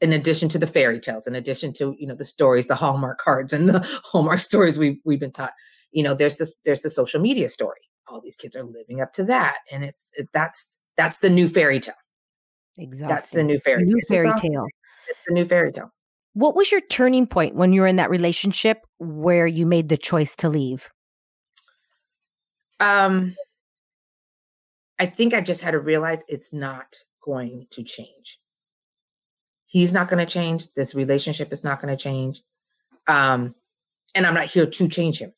[0.00, 3.18] in addition to the fairy tales, in addition to, you know, the stories, the Hallmark
[3.18, 5.52] cards and the Hallmark stories we've we've been taught,
[5.92, 7.80] you know, there's this there's the social media story.
[8.08, 9.58] All these kids are living up to that.
[9.70, 10.64] And it's it, that's
[10.96, 11.94] that's the new fairy tale.
[12.78, 14.52] Exactly, That's the new fairy new fairy exhausting.
[14.52, 14.66] tale.
[15.08, 15.92] It's the new fairy tale.
[16.34, 19.96] What was your turning point when you were in that relationship where you made the
[19.98, 20.88] choice to leave?
[22.80, 23.36] Um
[25.00, 26.94] I think I just had to realize it's not
[27.24, 28.38] going to change.
[29.64, 30.68] He's not going to change.
[30.76, 32.42] This relationship is not going to change.
[33.06, 33.54] Um,
[34.14, 35.32] and I'm not here to change him.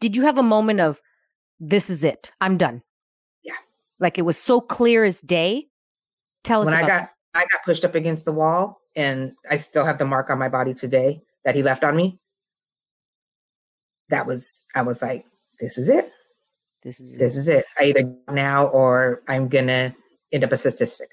[0.00, 1.00] Did you have a moment of
[1.60, 2.32] this is it?
[2.40, 2.82] I'm done.
[3.44, 3.54] Yeah.
[4.00, 5.68] Like it was so clear as day.
[6.42, 7.10] Tell us When I got that.
[7.34, 10.48] I got pushed up against the wall and I still have the mark on my
[10.48, 12.18] body today that he left on me.
[14.08, 15.24] That was I was like,
[15.60, 16.11] this is it.
[16.82, 17.64] This is This is it.
[17.78, 19.94] I either now or I'm gonna
[20.32, 21.10] end up a statistic.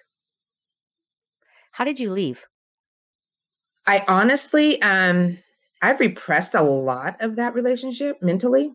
[1.72, 2.46] How did you leave?
[3.86, 5.38] I honestly, um,
[5.82, 8.72] I've repressed a lot of that relationship mentally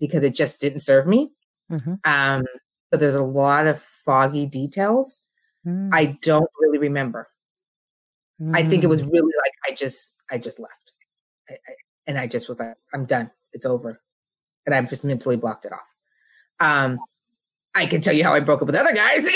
[0.00, 1.32] because it just didn't serve me.
[1.70, 1.98] Mhm.
[2.04, 2.44] Um,
[2.92, 5.20] so there's a lot of foggy details.
[5.66, 7.28] Mm, I don't really remember.
[8.52, 9.10] I think it was mm.
[9.10, 10.92] really like I just I just left,
[11.48, 11.74] I, I,
[12.06, 13.30] and I just was like, I'm done.
[13.52, 14.00] It's over,
[14.66, 15.86] and I've just mentally blocked it off.
[16.60, 16.98] Um,
[17.74, 19.26] I can tell you how I broke up with other guys,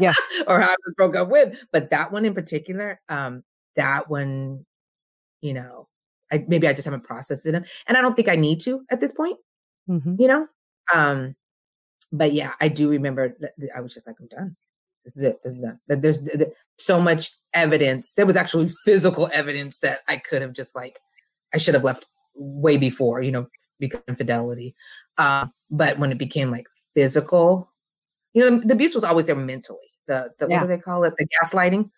[0.00, 0.14] Yeah.
[0.46, 3.42] or how I broke up with, but that one in particular, um,
[3.76, 4.64] that one,
[5.40, 5.88] you know,
[6.32, 9.00] I maybe I just haven't processed it, and I don't think I need to at
[9.00, 9.38] this point,
[9.88, 10.18] Mhm.
[10.20, 10.46] you know.
[10.94, 11.34] Um,
[12.12, 13.36] but yeah, I do remember
[13.74, 14.56] I was just like, I'm done.
[15.04, 15.36] This is it.
[15.44, 15.78] This is done.
[15.88, 18.12] That there's th- th- so much evidence.
[18.12, 20.98] There was actually physical evidence that I could have just like,
[21.54, 23.46] I should have left way before, you know,
[23.78, 24.74] because of infidelity.
[25.18, 27.72] Um, but when it became like physical,
[28.34, 29.78] you know, the abuse was always there mentally.
[30.06, 30.60] The the Yeah.
[30.60, 31.14] what do they call it?
[31.18, 31.90] The gaslighting.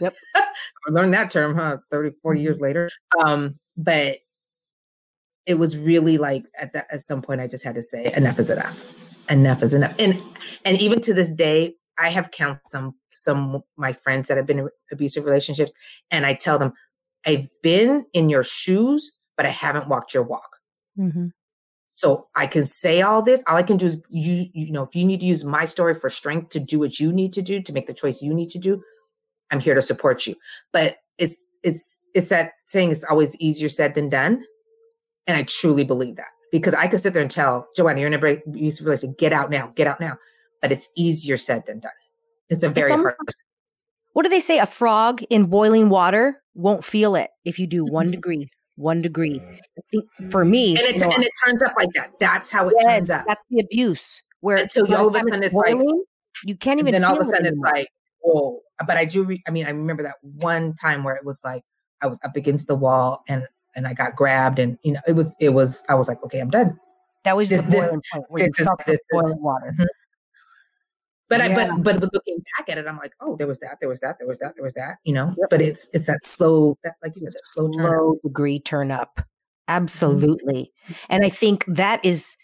[0.00, 0.14] Yep.
[0.34, 0.42] I
[0.90, 1.78] learned that term, huh?
[1.90, 2.90] 30, 40 years later.
[3.24, 4.18] Um, but
[5.46, 8.38] it was really like at that at some point I just had to say enough
[8.38, 8.84] is enough.
[9.28, 9.94] Enough is enough.
[9.98, 10.22] And
[10.64, 14.46] and even to this day, I have counted some some of my friends that have
[14.46, 15.72] been in abusive relationships,
[16.10, 16.72] and I tell them,
[17.26, 20.56] I've been in your shoes, but I haven't walked your walk.
[20.98, 21.32] Mhm.
[21.96, 23.42] So I can say all this.
[23.46, 25.94] All I can do is you, you know, if you need to use my story
[25.94, 28.50] for strength to do what you need to do to make the choice you need
[28.50, 28.82] to do,
[29.50, 30.34] I'm here to support you.
[30.72, 31.84] But it's it's
[32.14, 34.44] it's that saying it's always easier said than done.
[35.26, 38.14] And I truly believe that because I could sit there and tell Joanna, you're in
[38.14, 40.18] a break abusive relationship, get out now, get out now.
[40.60, 41.92] But it's easier said than done.
[42.50, 43.16] It's a very almost- hard.
[44.14, 44.58] What do they say?
[44.58, 48.12] A frog in boiling water won't feel it if you do one Mhm.
[48.12, 48.50] degree.
[48.76, 49.38] One degree.
[49.40, 49.58] Mm.
[49.78, 52.10] I think for me, And it, you know, and it turns up like that.
[52.18, 53.24] That's how it yes, turns up.
[53.26, 54.04] that's the abuse.
[54.40, 55.76] Where Until by all of a sudden it's like-
[56.44, 56.92] you can't even.
[56.92, 57.88] Then all of a sudden it's like,
[58.20, 58.60] whoa.
[58.86, 61.62] But I do, re- I mean, I remember that one time where it was like,
[62.02, 63.46] I was up against the wall and
[63.76, 66.38] and I got grabbed and, you know, it was, it was, I was like, okay,
[66.40, 66.78] I'm done.
[67.24, 69.72] that was this- the this- boiling point where you this the this is- boiling water.
[69.72, 69.84] Mm-hmm.
[71.28, 71.54] But I, Yeah.
[71.76, 74.00] but, but but looking back at it, I'm like, oh, there was that, there was
[74.00, 75.34] that, there was that, there was that, you know.
[75.38, 75.50] Yep.
[75.50, 78.18] But it's it's that slow, that like you said, that slow turn.
[78.22, 79.12] degree turn up.
[79.18, 79.22] Mm-hmm.
[79.68, 80.72] Absolutely.
[81.08, 82.36] And I think that is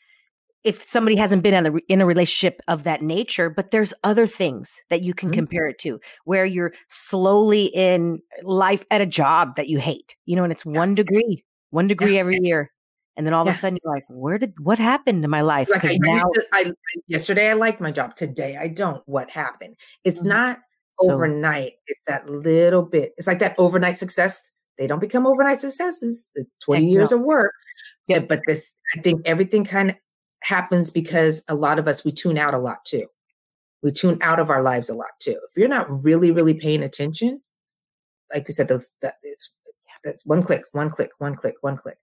[0.65, 4.27] if somebody hasn't been in a, in a relationship of that nature, but there's other
[4.27, 5.35] things that you can Mhm.
[5.35, 10.37] compare it to where you're slowly in life at a job that you hate, you
[10.37, 12.71] know, and it's one degree, one degree every year.
[13.21, 15.69] And then all of a sudden you're like, where did, what happened to my life?
[15.69, 16.73] Like I, now, to, I,
[17.07, 18.17] yesterday I liked my job.
[18.17, 19.03] Today I don't.
[19.05, 19.77] What happened?
[20.05, 20.27] It's Mhm.
[20.29, 20.59] not
[21.03, 21.75] So- overnight.
[21.87, 23.13] It's that little bit.
[23.19, 24.41] It's like that overnight success.
[24.79, 26.31] They don't become overnight successes.
[26.35, 27.19] It's 20 years no.
[27.19, 27.53] of work.
[28.07, 28.67] Yeah, but this
[28.97, 29.97] I think everything kind of
[30.43, 33.05] happens because a lot of us we tune out a lot too.
[33.83, 35.39] We tune out of our lives a lot too.
[35.51, 37.43] If you're not really, really paying attention,
[38.33, 39.51] like we said, those that it's
[40.05, 41.99] that's one click, one click, one click, one click.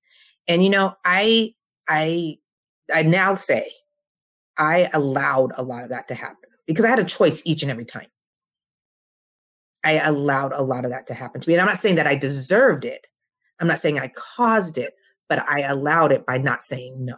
[0.48, 1.54] And you know, I
[1.88, 2.38] I
[2.94, 3.72] I now say
[4.58, 7.72] I allowed a lot of that to happen because I had a choice each and
[7.72, 8.08] every time.
[9.84, 11.54] I allowed a lot of that to happen to me.
[11.54, 13.08] And I'm not saying that I deserved it.
[13.60, 14.94] I'm not saying I caused it,
[15.30, 17.16] but I allowed it by not saying no.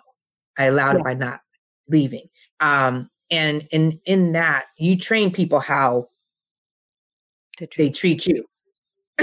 [0.58, 1.00] I allowed Yeah.
[1.00, 1.42] it by not
[1.88, 2.28] leaving.
[2.60, 6.10] Um, and in in that, you train people how
[7.58, 8.46] to they treat- treat you.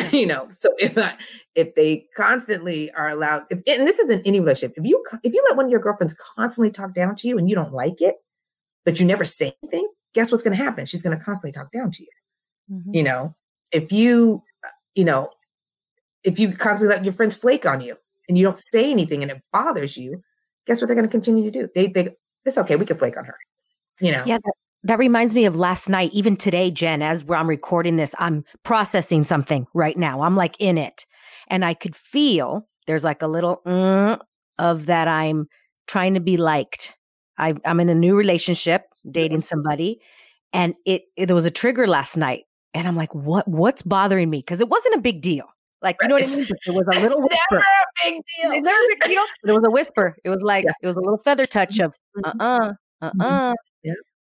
[0.13, 1.17] you know, so if I,
[1.55, 5.43] if they constantly are allowed, if and this isn't any relationship, if you if you
[5.49, 8.17] let one of your girlfriends constantly talk down to you and you don't like it,
[8.85, 10.87] but you never say anything, guess what's going to happen?
[10.87, 12.09] She's going to constantly talk down to you.
[12.73, 12.95] Mhm.
[12.95, 13.35] You know,
[13.73, 14.43] if you,
[14.95, 15.31] you know,
[16.25, 17.97] if you constantly let your friends flake on you
[18.29, 20.23] and you don't say anything and it bothers you,
[20.67, 21.69] guess what they're going to continue to do?
[21.75, 22.11] They they
[22.45, 23.37] it's okay, we can flake on her.
[24.01, 24.39] You know, Yeah,
[24.87, 26.11] that, reminds me of last night.
[26.13, 30.23] Even today, Jen, as I'm recording this, I'm processing something right now.
[30.23, 31.07] I'm like in it.
[31.49, 34.19] And I could feel there's like a little mm,
[34.59, 35.47] of that I'm
[35.87, 36.95] trying to be liked.
[37.39, 40.01] I, I'm in a new relationship, dating somebody,
[40.53, 42.45] and it, it there was a trigger last night.
[42.75, 44.39] And I'm like, what what's bothering me?
[44.39, 45.45] Because it wasn't a big deal.
[45.83, 46.47] Like, you know what I mean?
[46.49, 47.65] But It was a It's little never a
[48.05, 48.53] big deal.
[48.53, 49.23] It's never a big deal.
[49.45, 50.17] It was a whisper.
[50.25, 50.73] It was like Yeah.
[50.83, 52.41] it was a little feather touch of uh Mhm.
[52.41, 52.73] uh
[53.03, 53.21] uh uh.
[53.29, 53.53] Yeah.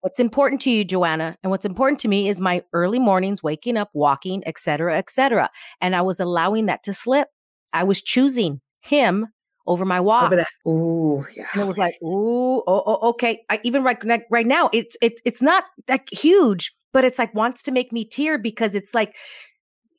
[0.03, 3.77] What's important to you, Joanna, and what's important to me is my early mornings, waking
[3.77, 5.49] up, walking, et cetera, et cetera.
[5.81, 7.29] And I was allowing that to slip.
[7.73, 9.29] I was choosing him
[9.69, 10.33] over my walk.
[10.67, 11.47] Ooh, yeah.
[11.53, 13.43] And it was like, ooh, oh, oh okay.
[13.49, 13.97] I, even right,
[14.29, 18.05] right now, it's it, it's not that huge, but it's like wants to make me
[18.05, 19.15] tear because it's like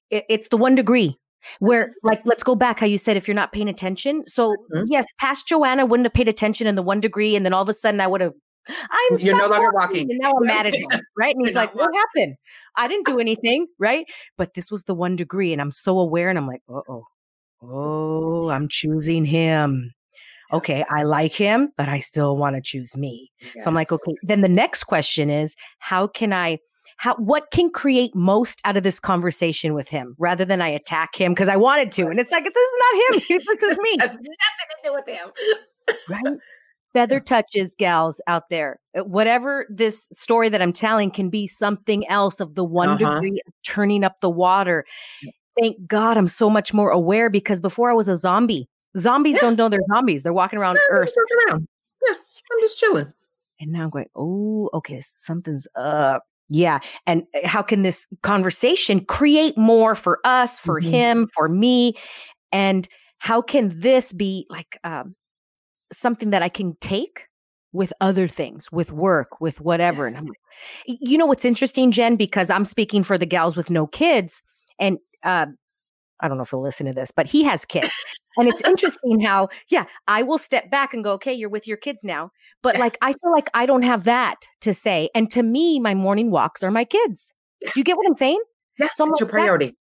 [0.09, 1.17] it, it's the one degree
[1.59, 4.85] where like let's go back how you said if you're not paying attention so mm-hmm.
[4.87, 7.67] yes past joanna wouldn't have paid attention in the one degree and then all of
[7.67, 8.31] a sudden i would have
[8.69, 10.07] i'm you're no longer walking, walking.
[10.09, 12.35] and now i'm mad at him right and he's like what happened
[12.75, 14.05] i didn't do anything right
[14.37, 17.05] but this was the one degree and i'm so aware and i'm like uh-oh
[17.61, 19.91] oh i'm choosing him
[20.51, 23.63] okay i like him but i still want to choose me yes.
[23.63, 26.57] so i'm like okay then the next question is how can i
[26.97, 31.15] how what can create most out of this conversation with him rather than I attack
[31.15, 32.07] him because I wanted to.
[32.07, 32.93] And it's like this is not
[33.29, 33.41] him.
[33.45, 33.97] this is me.
[33.99, 35.29] Has nothing to do with him.
[36.09, 36.37] right?
[36.93, 38.79] Feather touches, gals out there.
[38.97, 43.15] Uh, whatever this story that I'm telling can be something else of the one uh-huh.
[43.15, 44.85] degree of turning up the water.
[45.59, 48.67] Thank God I'm so much more aware because before I was a zombie.
[48.97, 49.41] Zombies yeah.
[49.41, 50.21] don't know they're zombies.
[50.23, 51.13] They're walking around yeah, Earth.
[51.49, 51.67] Around.
[52.05, 53.11] Yeah, I'm just chilling.
[53.59, 56.23] And now I'm going, oh, okay, something's up.
[56.49, 56.79] Yeah.
[57.07, 60.91] And eh, how can this conversation create more for us, for mm-hmm.
[60.91, 61.95] him, for me?
[62.51, 62.87] And
[63.17, 65.15] how can this be like um,
[65.97, 67.27] something that I can take
[67.71, 70.05] with other things, with work, with whatever?
[70.07, 70.29] And I'm
[70.85, 72.15] you know what's interesting, Jen?
[72.15, 74.41] Because I'm speaking for the gals with no kids.
[74.79, 75.47] And uh,
[76.19, 77.91] I don't know if he'll listen to this, but he has kids.
[78.37, 81.77] and it's interesting how, yeah, I will step back and go, okay, you're with your
[81.77, 82.31] kids now.
[82.61, 85.09] But like, I feel like I don't have that to say.
[85.13, 87.33] And to me, my morning walks are my kids.
[87.61, 88.41] Do you get what I'm saying?
[88.79, 89.75] Yeah, so it's like, your priority.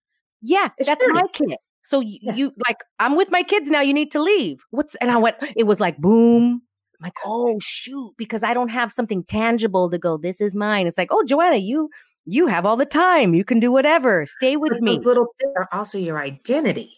[0.40, 1.56] Yeah, it's that's my kid.
[1.88, 2.34] So you, yeah.
[2.34, 3.80] you like, I'm with my kids now.
[3.80, 4.62] You need to leave.
[4.72, 5.36] What's and I went.
[5.56, 6.60] It was like boom.
[7.00, 10.18] I'm like, oh shoot, because I don't have something tangible to go.
[10.18, 10.86] This is mine.
[10.86, 11.88] It's like, oh, Joanna, you
[12.26, 13.32] you have all the time.
[13.32, 14.26] You can do whatever.
[14.26, 14.96] Stay with me.
[14.96, 16.92] Those little things are also your identity.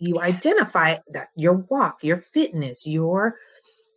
[0.00, 3.36] You identify that your walk, your fitness, your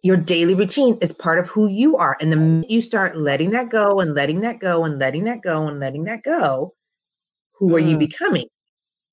[0.04, 2.16] your daily routine is part of who you are.
[2.22, 5.42] And the minute you start letting that go and letting that go and letting that
[5.42, 6.76] go and letting that go,
[7.54, 7.74] who mm.
[7.74, 8.00] are you mm.
[8.00, 8.48] becoming?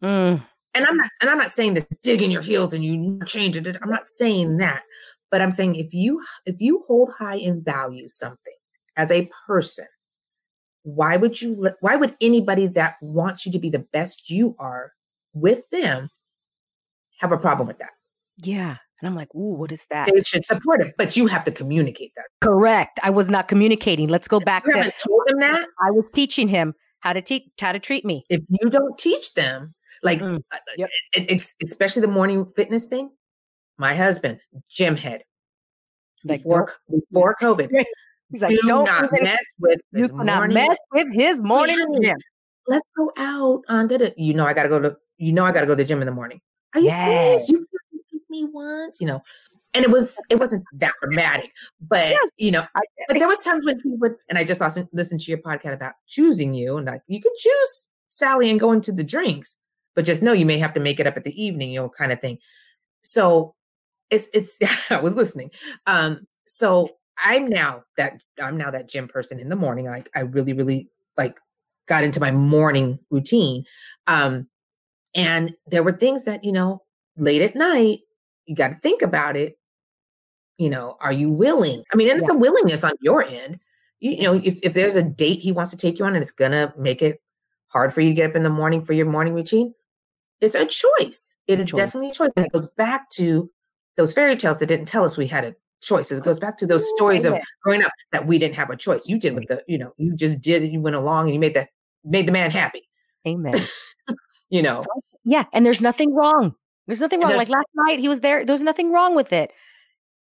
[0.04, 0.44] Mm.
[0.78, 3.56] And I'm not and I'm not saying to dig in your heels and you change
[3.56, 3.66] it.
[3.82, 4.84] I'm not saying that.
[5.28, 8.54] But I'm saying if you if you hold high and value something
[8.96, 9.86] as a person,
[10.84, 14.92] why would you why would anybody that wants you to be the best you are
[15.32, 16.10] with them
[17.18, 17.90] have a problem with that?
[18.36, 18.76] Yeah.
[19.00, 20.08] And i'm like ooh what is that?
[20.14, 22.26] They should support it but you have to communicate that.
[22.40, 23.00] Correct.
[23.02, 24.06] I was not communicating.
[24.06, 27.20] Let's go back you to haven't told them that i was teaching him how to
[27.20, 28.24] teach how to treat me.
[28.28, 30.88] If you don't teach them like mm, uh, yep.
[31.12, 33.10] it, especially the morning fitness thing
[33.76, 35.22] my husband gym head
[36.24, 37.70] like before, before covid
[38.30, 42.16] He's like, do don't not even, mess with you cannot mess with his morning gym.
[42.66, 44.12] Let's go out on the.
[44.16, 44.96] You know, I gotta go to.
[45.16, 46.40] You know, I gotta go to the gym in the morning.
[46.74, 47.46] Are you yes.
[47.46, 47.48] serious?
[47.48, 47.66] You
[48.12, 49.22] took me once, you know.
[49.74, 52.30] And it was it wasn't that dramatic, but yes.
[52.36, 55.20] you know, I, but there was times when he would, and I just listened, listened
[55.20, 58.92] to your podcast about choosing you, and like you can choose Sally and going to
[58.92, 59.56] the drinks,
[59.98, 61.88] but just know you may have to make it up at the evening, you know,
[61.88, 62.38] kind of thing.
[63.02, 63.56] So
[64.10, 64.56] it's it's
[64.90, 65.50] I was listening.
[65.88, 66.90] Um, so
[67.24, 69.86] I'm now that I'm now that gym person in the morning.
[69.86, 71.36] Like I really, really like
[71.88, 73.64] got into my morning routine.
[74.06, 74.46] Um,
[75.16, 76.84] and there were things that, you know,
[77.16, 77.98] late at night,
[78.46, 79.58] you got to think about it.
[80.58, 81.82] You know, are you willing?
[81.92, 82.36] I mean, and it's yeah.
[82.36, 83.58] a willingness on your end.
[83.98, 86.22] You, you know, if, if there's a date he wants to take you on and
[86.22, 87.20] it's gonna make it
[87.66, 89.74] hard for you to get up in the morning for your morning routine,
[90.40, 91.34] it's a choice.
[91.46, 91.78] It is choice.
[91.78, 92.30] definitely a choice.
[92.36, 93.50] And it goes back to
[93.96, 96.10] those fairy tales that didn't tell us we had a choice.
[96.10, 98.76] It uh, goes back to those stories of growing up that we didn't have a
[98.76, 99.08] choice.
[99.08, 100.70] You did with the, you know, you just did.
[100.70, 101.68] You went along and you made that
[102.04, 102.88] made the man happy.
[103.26, 103.66] Amen.
[104.50, 104.84] you know.
[105.24, 106.54] Yeah, and there's nothing wrong.
[106.86, 107.36] There's nothing wrong.
[107.36, 108.44] Like last night, he was there.
[108.46, 109.52] There was nothing wrong with it.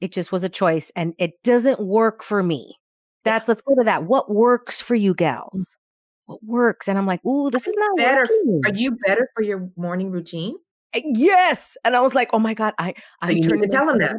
[0.02, 2.76] It just was a choice, and it doesn't work for me.
[3.24, 4.06] That's let's go to that.
[4.06, 5.77] What works for you, gals?
[6.28, 6.88] What works?
[6.88, 8.22] And I'm like, ooh, this is not better.
[8.22, 8.62] Working.
[8.66, 10.56] Are you better for your morning routine?
[10.94, 11.76] Eh, yes.
[11.84, 14.16] And I was like, oh my God, I, I so turned to tell him that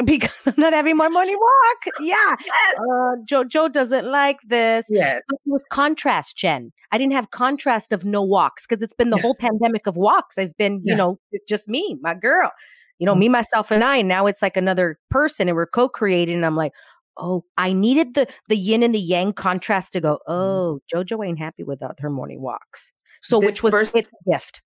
[0.04, 1.94] because I'm not having my morning walk.
[2.00, 2.36] Yeah.
[2.44, 2.78] Yes.
[2.78, 4.86] Uh, Joe, Joe doesn't like this.
[4.88, 5.22] Yes.
[5.30, 6.72] It was contrast, Jen.
[6.90, 9.22] I didn't have contrast of no walks because it's been the yeah.
[9.22, 10.38] whole pandemic of walks.
[10.38, 10.92] I've been, yeah.
[10.92, 12.50] you know, just me, my girl,
[12.98, 13.20] you know, mm-hmm.
[13.20, 13.96] me, myself, and I.
[13.98, 16.36] And now it's like another person and we're co-creating.
[16.36, 16.72] And I'm like,
[17.16, 20.32] oh, I needed the the yin and the yang contrast to go, mm-hmm.
[20.32, 22.92] oh, JoJo ain't happy without her morning walks.
[23.20, 24.60] So this which was first, it's a gift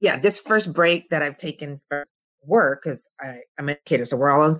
[0.00, 2.06] yeah, this first break that I've taken for
[2.42, 3.06] work because
[3.58, 4.56] I'm a educator, so we're all on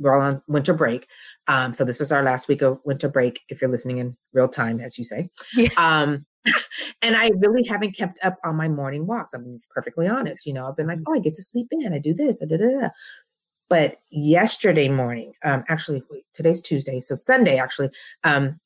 [0.00, 1.08] we're all on winter break.
[1.46, 3.40] Um, so this is our last week of winter break.
[3.48, 5.68] If you're listening in real time, as you say, yeah.
[5.76, 6.24] um,
[7.02, 9.34] and I really haven't kept up on my morning walks.
[9.34, 10.46] I'm perfectly honest.
[10.46, 11.12] You know, I've been like, mm-hmm.
[11.12, 11.92] oh, I get to sleep in.
[11.92, 12.40] I do this.
[12.42, 12.88] I da da da.
[13.68, 17.90] But yesterday morning, um, actually, wait, today's Tuesday, so Sunday actually,
[18.24, 18.58] um,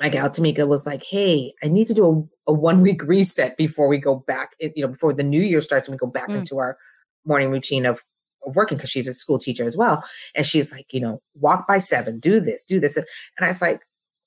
[0.00, 3.56] my gal Tamika was like, "Hey, I need to do a, a one week reset
[3.56, 4.52] before we go back.
[4.60, 6.36] You know, before the new year starts and we go back mm.
[6.36, 6.76] into our
[7.24, 8.00] morning routine of,
[8.46, 10.02] of working because she's a school teacher as well.
[10.34, 13.06] And she's like, you know, walk by seven, do this, do this, and
[13.40, 13.80] I was like,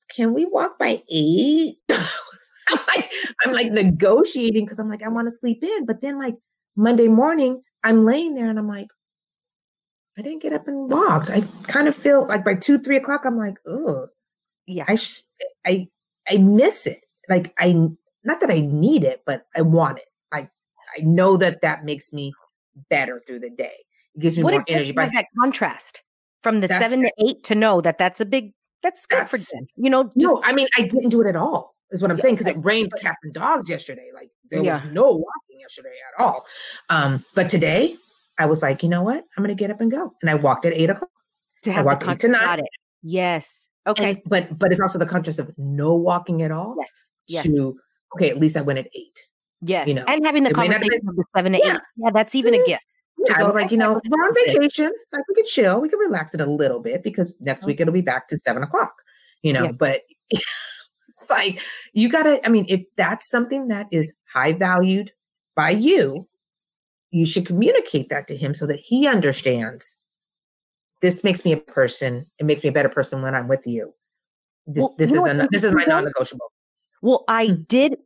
[0.10, 1.78] can we walk by eight?
[1.90, 3.12] I'm like,
[3.46, 6.36] I'm like negotiating because I'm like, I want to sleep in, but then like
[6.76, 8.88] Monday morning, I'm laying there and I'm like,
[10.20, 11.30] I didn't get up and walked.
[11.30, 14.08] I kind of feel like by two, three o'clock, I'm like, oh,
[14.68, 15.22] yeah, I, sh-
[15.66, 15.88] I,
[16.28, 17.00] I miss it.
[17.30, 17.72] Like I,
[18.26, 20.04] not that I need it, but I want it.
[20.34, 20.50] I,
[20.98, 22.34] I know that that makes me
[22.90, 23.72] better through the day.
[24.16, 24.92] It gives me what more energy.
[24.92, 26.02] But that contrast
[26.44, 28.52] from the seven to eight to know that that's a big,
[28.84, 29.68] that's good that's, for them.
[29.78, 31.76] You know, just, no, I mean, I didn't do it at all.
[31.92, 34.10] Is what I'm yeah, saying because it rained cats and dogs yesterday.
[34.14, 34.84] Like there yeah.
[34.84, 36.46] was no walking yesterday at all.
[36.90, 37.98] Um, but today
[38.40, 39.24] I was like, you know what?
[39.38, 41.10] I'm going to get up and go, and I walked at eight o'clock.
[41.64, 42.62] To have I walked eight to nine.
[43.04, 43.68] Yes.
[43.86, 44.12] Okay.
[44.12, 46.76] And, but but it's also the contrast of no walking at all.
[46.80, 47.10] Yes.
[47.28, 47.44] Yes.
[47.44, 47.78] To
[48.16, 49.28] okay, at least I went at eight.
[49.62, 49.88] Yes.
[49.88, 51.76] You know, and having the conversation the seven to yeah.
[51.76, 51.82] eight.
[51.98, 52.66] Yeah, that's even a mm-hmm.
[52.66, 52.84] gift.
[53.28, 54.92] Yeah, I was like, you know, we're on vacation.
[55.12, 57.94] Like we could chill, we could relax it a little bit because next week it'll
[57.94, 58.94] be back to seven o'clock.
[59.42, 59.72] You know, yeah.
[59.72, 61.62] but it's like
[61.94, 62.46] you gotta.
[62.46, 65.12] I mean, if that's something that is high valued
[65.56, 66.28] by you,
[67.12, 69.96] you should communicate that to him so that he understands.
[71.02, 72.26] This makes me a person.
[72.40, 73.94] It makes me a better person when I'm with you.
[74.68, 76.52] This, well, this is a, this is my non-negotiable.
[77.02, 77.68] Well, I mm.
[77.68, 77.98] did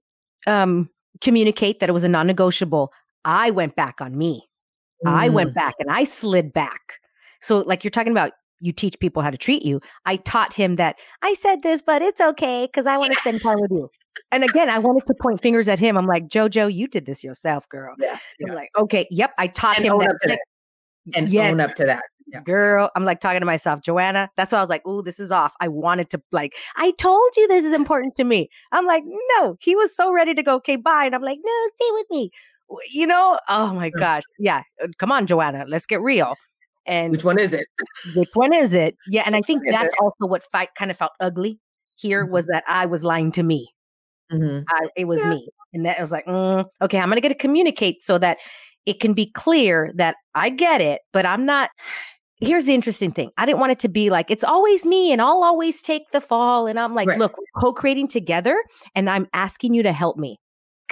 [0.48, 0.90] um,
[1.20, 2.92] communicate that it was a non-negotiable.
[3.26, 4.48] I went back on me.
[5.06, 5.12] Mm.
[5.12, 5.56] I went mm.
[5.56, 7.00] back and I slid back.
[7.42, 8.32] So, like you're talking about,
[8.62, 9.82] you teach people how to treat you.
[10.06, 13.42] I taught him that I said this, but it's okay because I want to spend
[13.42, 13.90] time with you.
[14.32, 15.98] And again, I wanted to point fingers at him.
[15.98, 17.96] I'm like, Jojo, you did this yourself, girl.
[18.00, 18.50] Yeah, yeah.
[18.50, 20.20] I'm like, okay, yep, I taught and him that.
[20.26, 20.40] that.
[21.16, 21.52] And yes.
[21.52, 22.04] own up to that.
[22.28, 22.42] Yeah.
[22.42, 24.30] Girl, I'm like talking to myself, Joanna.
[24.38, 27.36] That's why I was like, "Ooh, this is off." I wanted to like, I told
[27.36, 28.50] you this is important to me.
[28.72, 30.56] I'm like, no, he was so ready to go.
[30.56, 32.32] Okay, bye, and I'm like, no, stay with me
[32.92, 34.24] you know, oh my gosh.
[34.40, 34.62] Yeah.
[34.82, 36.34] Uh, come on, Joanna, let's get real.
[36.86, 37.66] And which one is it?
[38.16, 38.96] Which one is it?
[39.08, 39.24] Yeah.
[39.26, 41.60] And I think that's also what fight kind of felt ugly
[41.96, 42.34] here mm-hmm.
[42.34, 43.73] was that I was lying to me.
[44.34, 44.64] Mm-hmm.
[44.70, 45.30] I, it was yeah.
[45.30, 45.50] me.
[45.74, 48.38] And that was like, mm, okay, I'm going to get to communicate so that
[48.86, 51.70] it can be clear that I get it, but I'm not.
[52.40, 53.32] Here's the interesting thing.
[53.38, 56.20] I didn't want it to be like, it's always me and I'll always take the
[56.20, 56.68] fall.
[56.68, 57.18] And I'm like, right.
[57.18, 58.62] look, co creating together
[58.96, 60.40] and I'm asking you to help me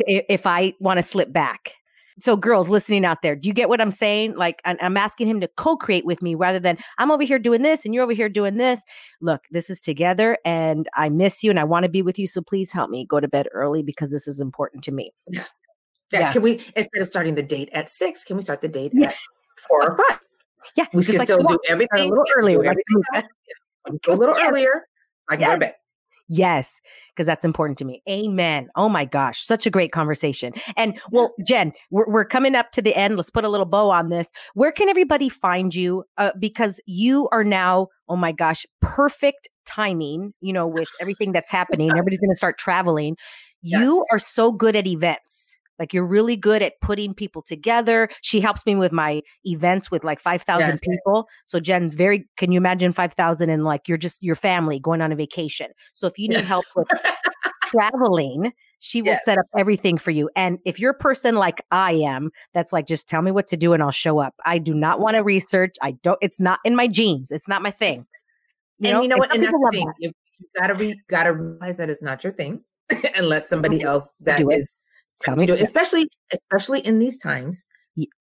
[0.08, 1.74] if I want to slip back.
[2.20, 4.36] So, girls listening out there, do you get what I'm saying?
[4.36, 7.62] Like, I'm asking him to co create with me rather than I'm over here doing
[7.62, 8.82] this and you're over here doing this.
[9.22, 12.28] Look, this is together and I miss you and I want to be with you.
[12.28, 15.12] So, please help me go to bed early because this is important to me.
[15.30, 15.45] Yeah.
[16.12, 16.20] Yeah.
[16.20, 16.32] yeah.
[16.34, 19.07] Can we, instead of starting the date at six, can we start the date yeah.
[19.07, 19.16] at
[19.68, 20.20] four or five?
[20.76, 20.86] Yeah.
[20.93, 22.64] We can like, still do everything a little earlier.
[22.64, 23.03] Everything
[24.07, 24.86] a little earlier.
[25.30, 25.76] I can go to bed.
[26.34, 26.80] Yes,
[27.14, 28.02] because that's important to me.
[28.10, 28.70] Amen.
[28.78, 30.54] Oh my gosh, such a great conversation.
[30.78, 33.18] And well, Jen, we're, we're coming up to the end.
[33.18, 34.30] Let's put a little bow on this.
[34.54, 36.06] Where can everybody find you?
[36.18, 41.50] Uh, because you are now, oh my gosh, perfect timing, you know, with everything that's
[41.50, 41.90] happening.
[41.92, 43.18] Everybody's going to start traveling.
[43.62, 43.82] Yes.
[43.82, 45.51] You are so good at events.
[45.82, 48.08] Like you're really good at putting people together.
[48.22, 50.80] She helps me with my events with like 5,000 yes.
[50.80, 51.26] people.
[51.46, 55.12] So Jen's very, can you imagine 5,000 and like you're just your family going on
[55.12, 55.72] a vacation.
[55.96, 56.88] So if you need help with
[57.66, 59.26] traveling, she will yes.
[59.26, 60.30] set up everything for you.
[60.36, 63.58] And if you're a person like I am, that's like, just tell me what to
[63.58, 64.36] do and I'll show up.
[64.46, 65.78] I do not want to research.
[65.82, 67.32] I don't, it's not in my genes.
[67.32, 68.06] It's not my thing.
[68.78, 69.02] You and know?
[69.02, 69.34] you know what?
[69.34, 69.88] And that's the thing.
[69.88, 69.96] That.
[69.98, 72.64] You, you gotta re, gotta realize that it's not your thing
[73.16, 73.88] and let somebody mm-hmm.
[73.88, 74.78] else that is
[75.22, 77.63] Tell me, do it, especially especially in these times.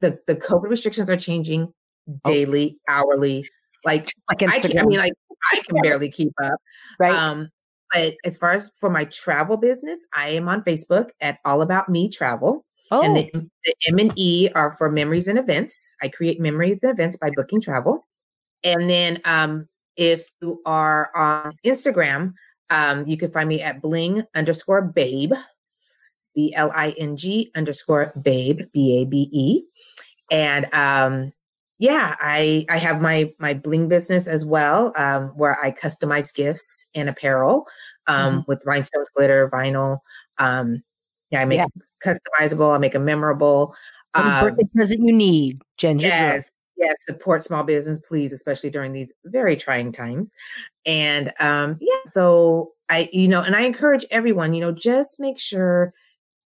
[0.00, 1.72] The the COVID restrictions are changing
[2.08, 2.20] oh.
[2.24, 2.92] daily, oh.
[2.92, 3.48] hourly.
[3.84, 5.12] Like, like I, can, I mean, like
[5.52, 6.58] I can barely keep up.
[6.98, 7.12] Right.
[7.12, 7.48] Um,
[7.92, 11.88] but as far as for my travel business, I am on Facebook at All About
[11.88, 12.64] Me Travel.
[12.90, 13.02] Oh.
[13.02, 15.76] And the, the M and E are for memories and events.
[16.02, 18.06] I create memories and events by booking travel.
[18.62, 22.34] And then um, if you are on Instagram,
[22.70, 25.32] um, you can find me at bling underscore babe.
[26.34, 29.62] B L I N G underscore babe, B A B E.
[30.30, 31.32] And um,
[31.78, 36.86] yeah, I I have my my bling business as well, um, where I customize gifts
[36.94, 37.66] and apparel
[38.06, 38.40] um, mm-hmm.
[38.46, 39.98] with rhinestones, glitter, vinyl.
[40.38, 40.82] Um,
[41.30, 41.66] yeah, I make yeah.
[42.04, 42.74] customizable.
[42.74, 43.74] I make them memorable.
[44.14, 46.08] Um, present you need, Ginger?
[46.08, 46.96] Yes, yes.
[47.06, 50.32] Support small business, please, especially during these very trying times.
[50.84, 55.38] And um, yeah, so I, you know, and I encourage everyone, you know, just make
[55.38, 55.92] sure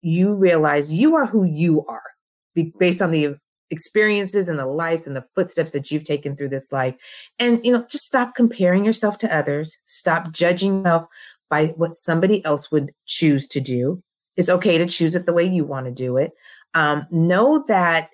[0.05, 2.03] you realize you are who you are
[2.79, 3.37] based on the
[3.71, 6.95] experiences and the lives and the footsteps that you've taken through this life.
[7.39, 11.07] And, you know, just stop comparing yourself to others, stop judging yourself
[11.49, 14.03] by what somebody else would choose to do.
[14.37, 16.33] It's okay to choose it the way you want to do it.
[16.75, 18.11] Um, know that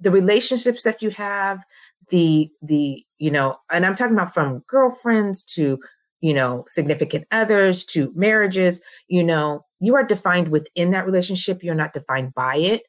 [0.00, 1.64] the relationships that you have,
[2.10, 5.78] the the you know, and I'm talking about from girlfriends to
[6.20, 8.80] you know significant others to marriages.
[9.06, 11.62] You know, you are defined within that relationship.
[11.62, 12.82] You're not defined by it,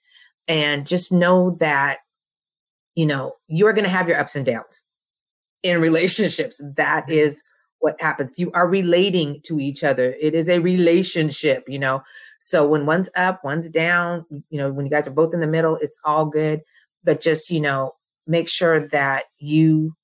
[0.48, 2.00] and just know that
[2.96, 4.82] you know you are going to have your ups and downs
[5.64, 6.62] in relationships.
[6.76, 7.38] That mm-hmm.
[7.80, 8.38] what happens.
[8.38, 10.16] You are relating to each other.
[10.20, 12.02] It is a relationship, you know.
[12.40, 15.48] So when one's up, one's down, you know, when you guys are both in the
[15.48, 16.62] middle, it's all good.
[17.04, 17.94] But just, you know,
[18.26, 19.96] make sure that you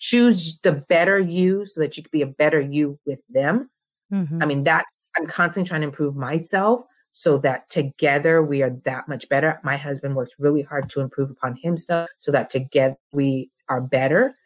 [0.00, 3.70] choose the better you so that you can be a better you with them.
[4.12, 4.42] Mm-hmm.
[4.42, 6.82] I mean, that's, I'm constantly trying to improve myself
[7.12, 9.60] so that together we are that much better.
[9.64, 14.36] My husband works really hard to improve upon himself so that together we are better.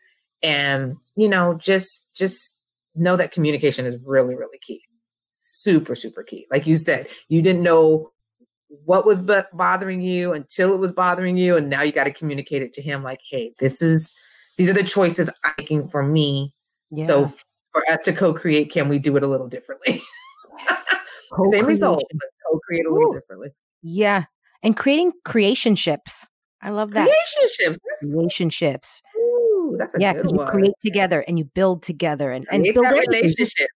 [0.43, 2.57] And, you know, just, just
[2.95, 4.83] know that communication is really, really key.
[5.33, 6.47] Super, super key.
[6.51, 8.11] Like you said, you didn't know
[8.85, 11.57] what was b- bothering you until it was bothering you.
[11.57, 14.11] And now you got to communicate it to him like, hey, this is,
[14.57, 16.55] these are the choices I'm making for me.
[16.91, 17.07] Yeah.
[17.07, 17.33] So
[17.73, 20.03] for us to co create, can we do it a little differently?
[20.69, 20.85] Yes.
[21.51, 23.15] Same result, but co create a little Ooh.
[23.15, 23.51] differently.
[23.83, 24.25] Yeah.
[24.63, 26.27] And creating creationships.
[26.63, 27.09] I love that.
[27.09, 27.79] Relationships.
[28.05, 29.03] Relationships.
[29.19, 32.85] Ooh, that's a yeah, good you create together and you build together and, and build
[32.85, 33.69] that relationship.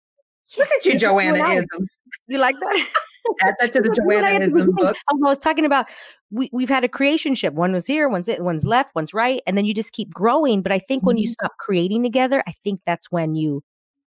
[0.57, 1.97] Look at you, Joanna isms.
[2.27, 2.87] You like that?
[3.41, 4.95] Add that to the Joannaism book.
[5.09, 5.87] I was talking about
[6.29, 7.53] we, we've had a creationship.
[7.53, 10.61] One was here, one's it, one's left, one's right, and then you just keep growing.
[10.61, 11.07] But I think mm-hmm.
[11.07, 11.45] when you mm-hmm.
[11.45, 13.63] stop creating together, I think that's when you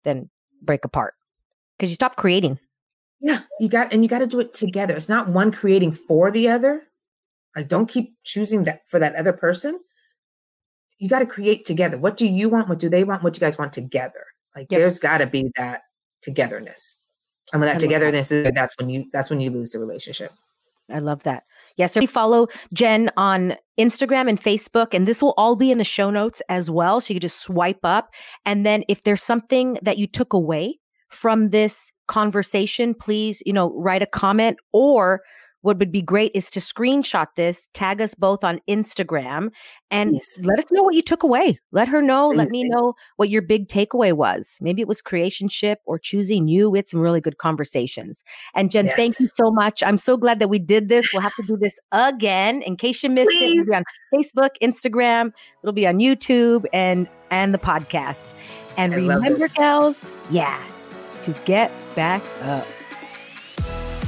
[0.05, 0.31] then
[0.63, 1.15] break apart
[1.77, 2.59] because you stop creating.
[3.21, 4.95] Yeah, you got and you got to do it together.
[4.95, 6.83] It's not one creating for the other.
[7.57, 9.79] Like, don't keep choosing that for that other person
[10.99, 11.99] you got to create together.
[11.99, 12.69] What do you want?
[12.69, 13.23] What do they want?
[13.23, 14.25] What do you guys want together?
[14.55, 14.81] Like yep.
[14.81, 15.83] there's got to be that
[16.23, 16.97] togetherness.
[17.53, 18.47] And when that togetherness that.
[18.47, 20.33] is that's when you that's when you lose the relationship.
[20.91, 21.45] I love that.
[21.77, 25.85] Yes, so follow Jen on Instagram and Facebook, and this will all be in the
[25.85, 27.01] show notes as well.
[27.01, 28.11] So you can just swipe up.
[28.45, 30.79] And then if there's something that you took away
[31.11, 35.23] from this conversation, please, you know, write a comment or
[35.65, 39.49] what would be great is to screenshot this, tag us both on Instagram,
[39.91, 40.39] and yes.
[40.43, 41.59] let us know what you took away.
[41.73, 42.29] Let her know.
[42.29, 44.59] Let me know what your big takeaway was.
[44.61, 46.69] Maybe it was creationship or choosing you.
[46.69, 48.25] We had some really good conversations.
[48.55, 48.97] And Jen, yes.
[48.97, 49.83] thank you so much.
[49.83, 51.09] I'm so glad that we did this.
[51.15, 53.61] We'll have to do this again in case you missed Please.
[53.61, 53.63] it.
[53.63, 53.85] It'll be on
[54.15, 55.33] Facebook, Instagram.
[55.63, 58.35] It'll be on YouTube and and the podcast.
[58.77, 60.63] And I remember, gals, yeah,
[61.23, 62.67] to get back up.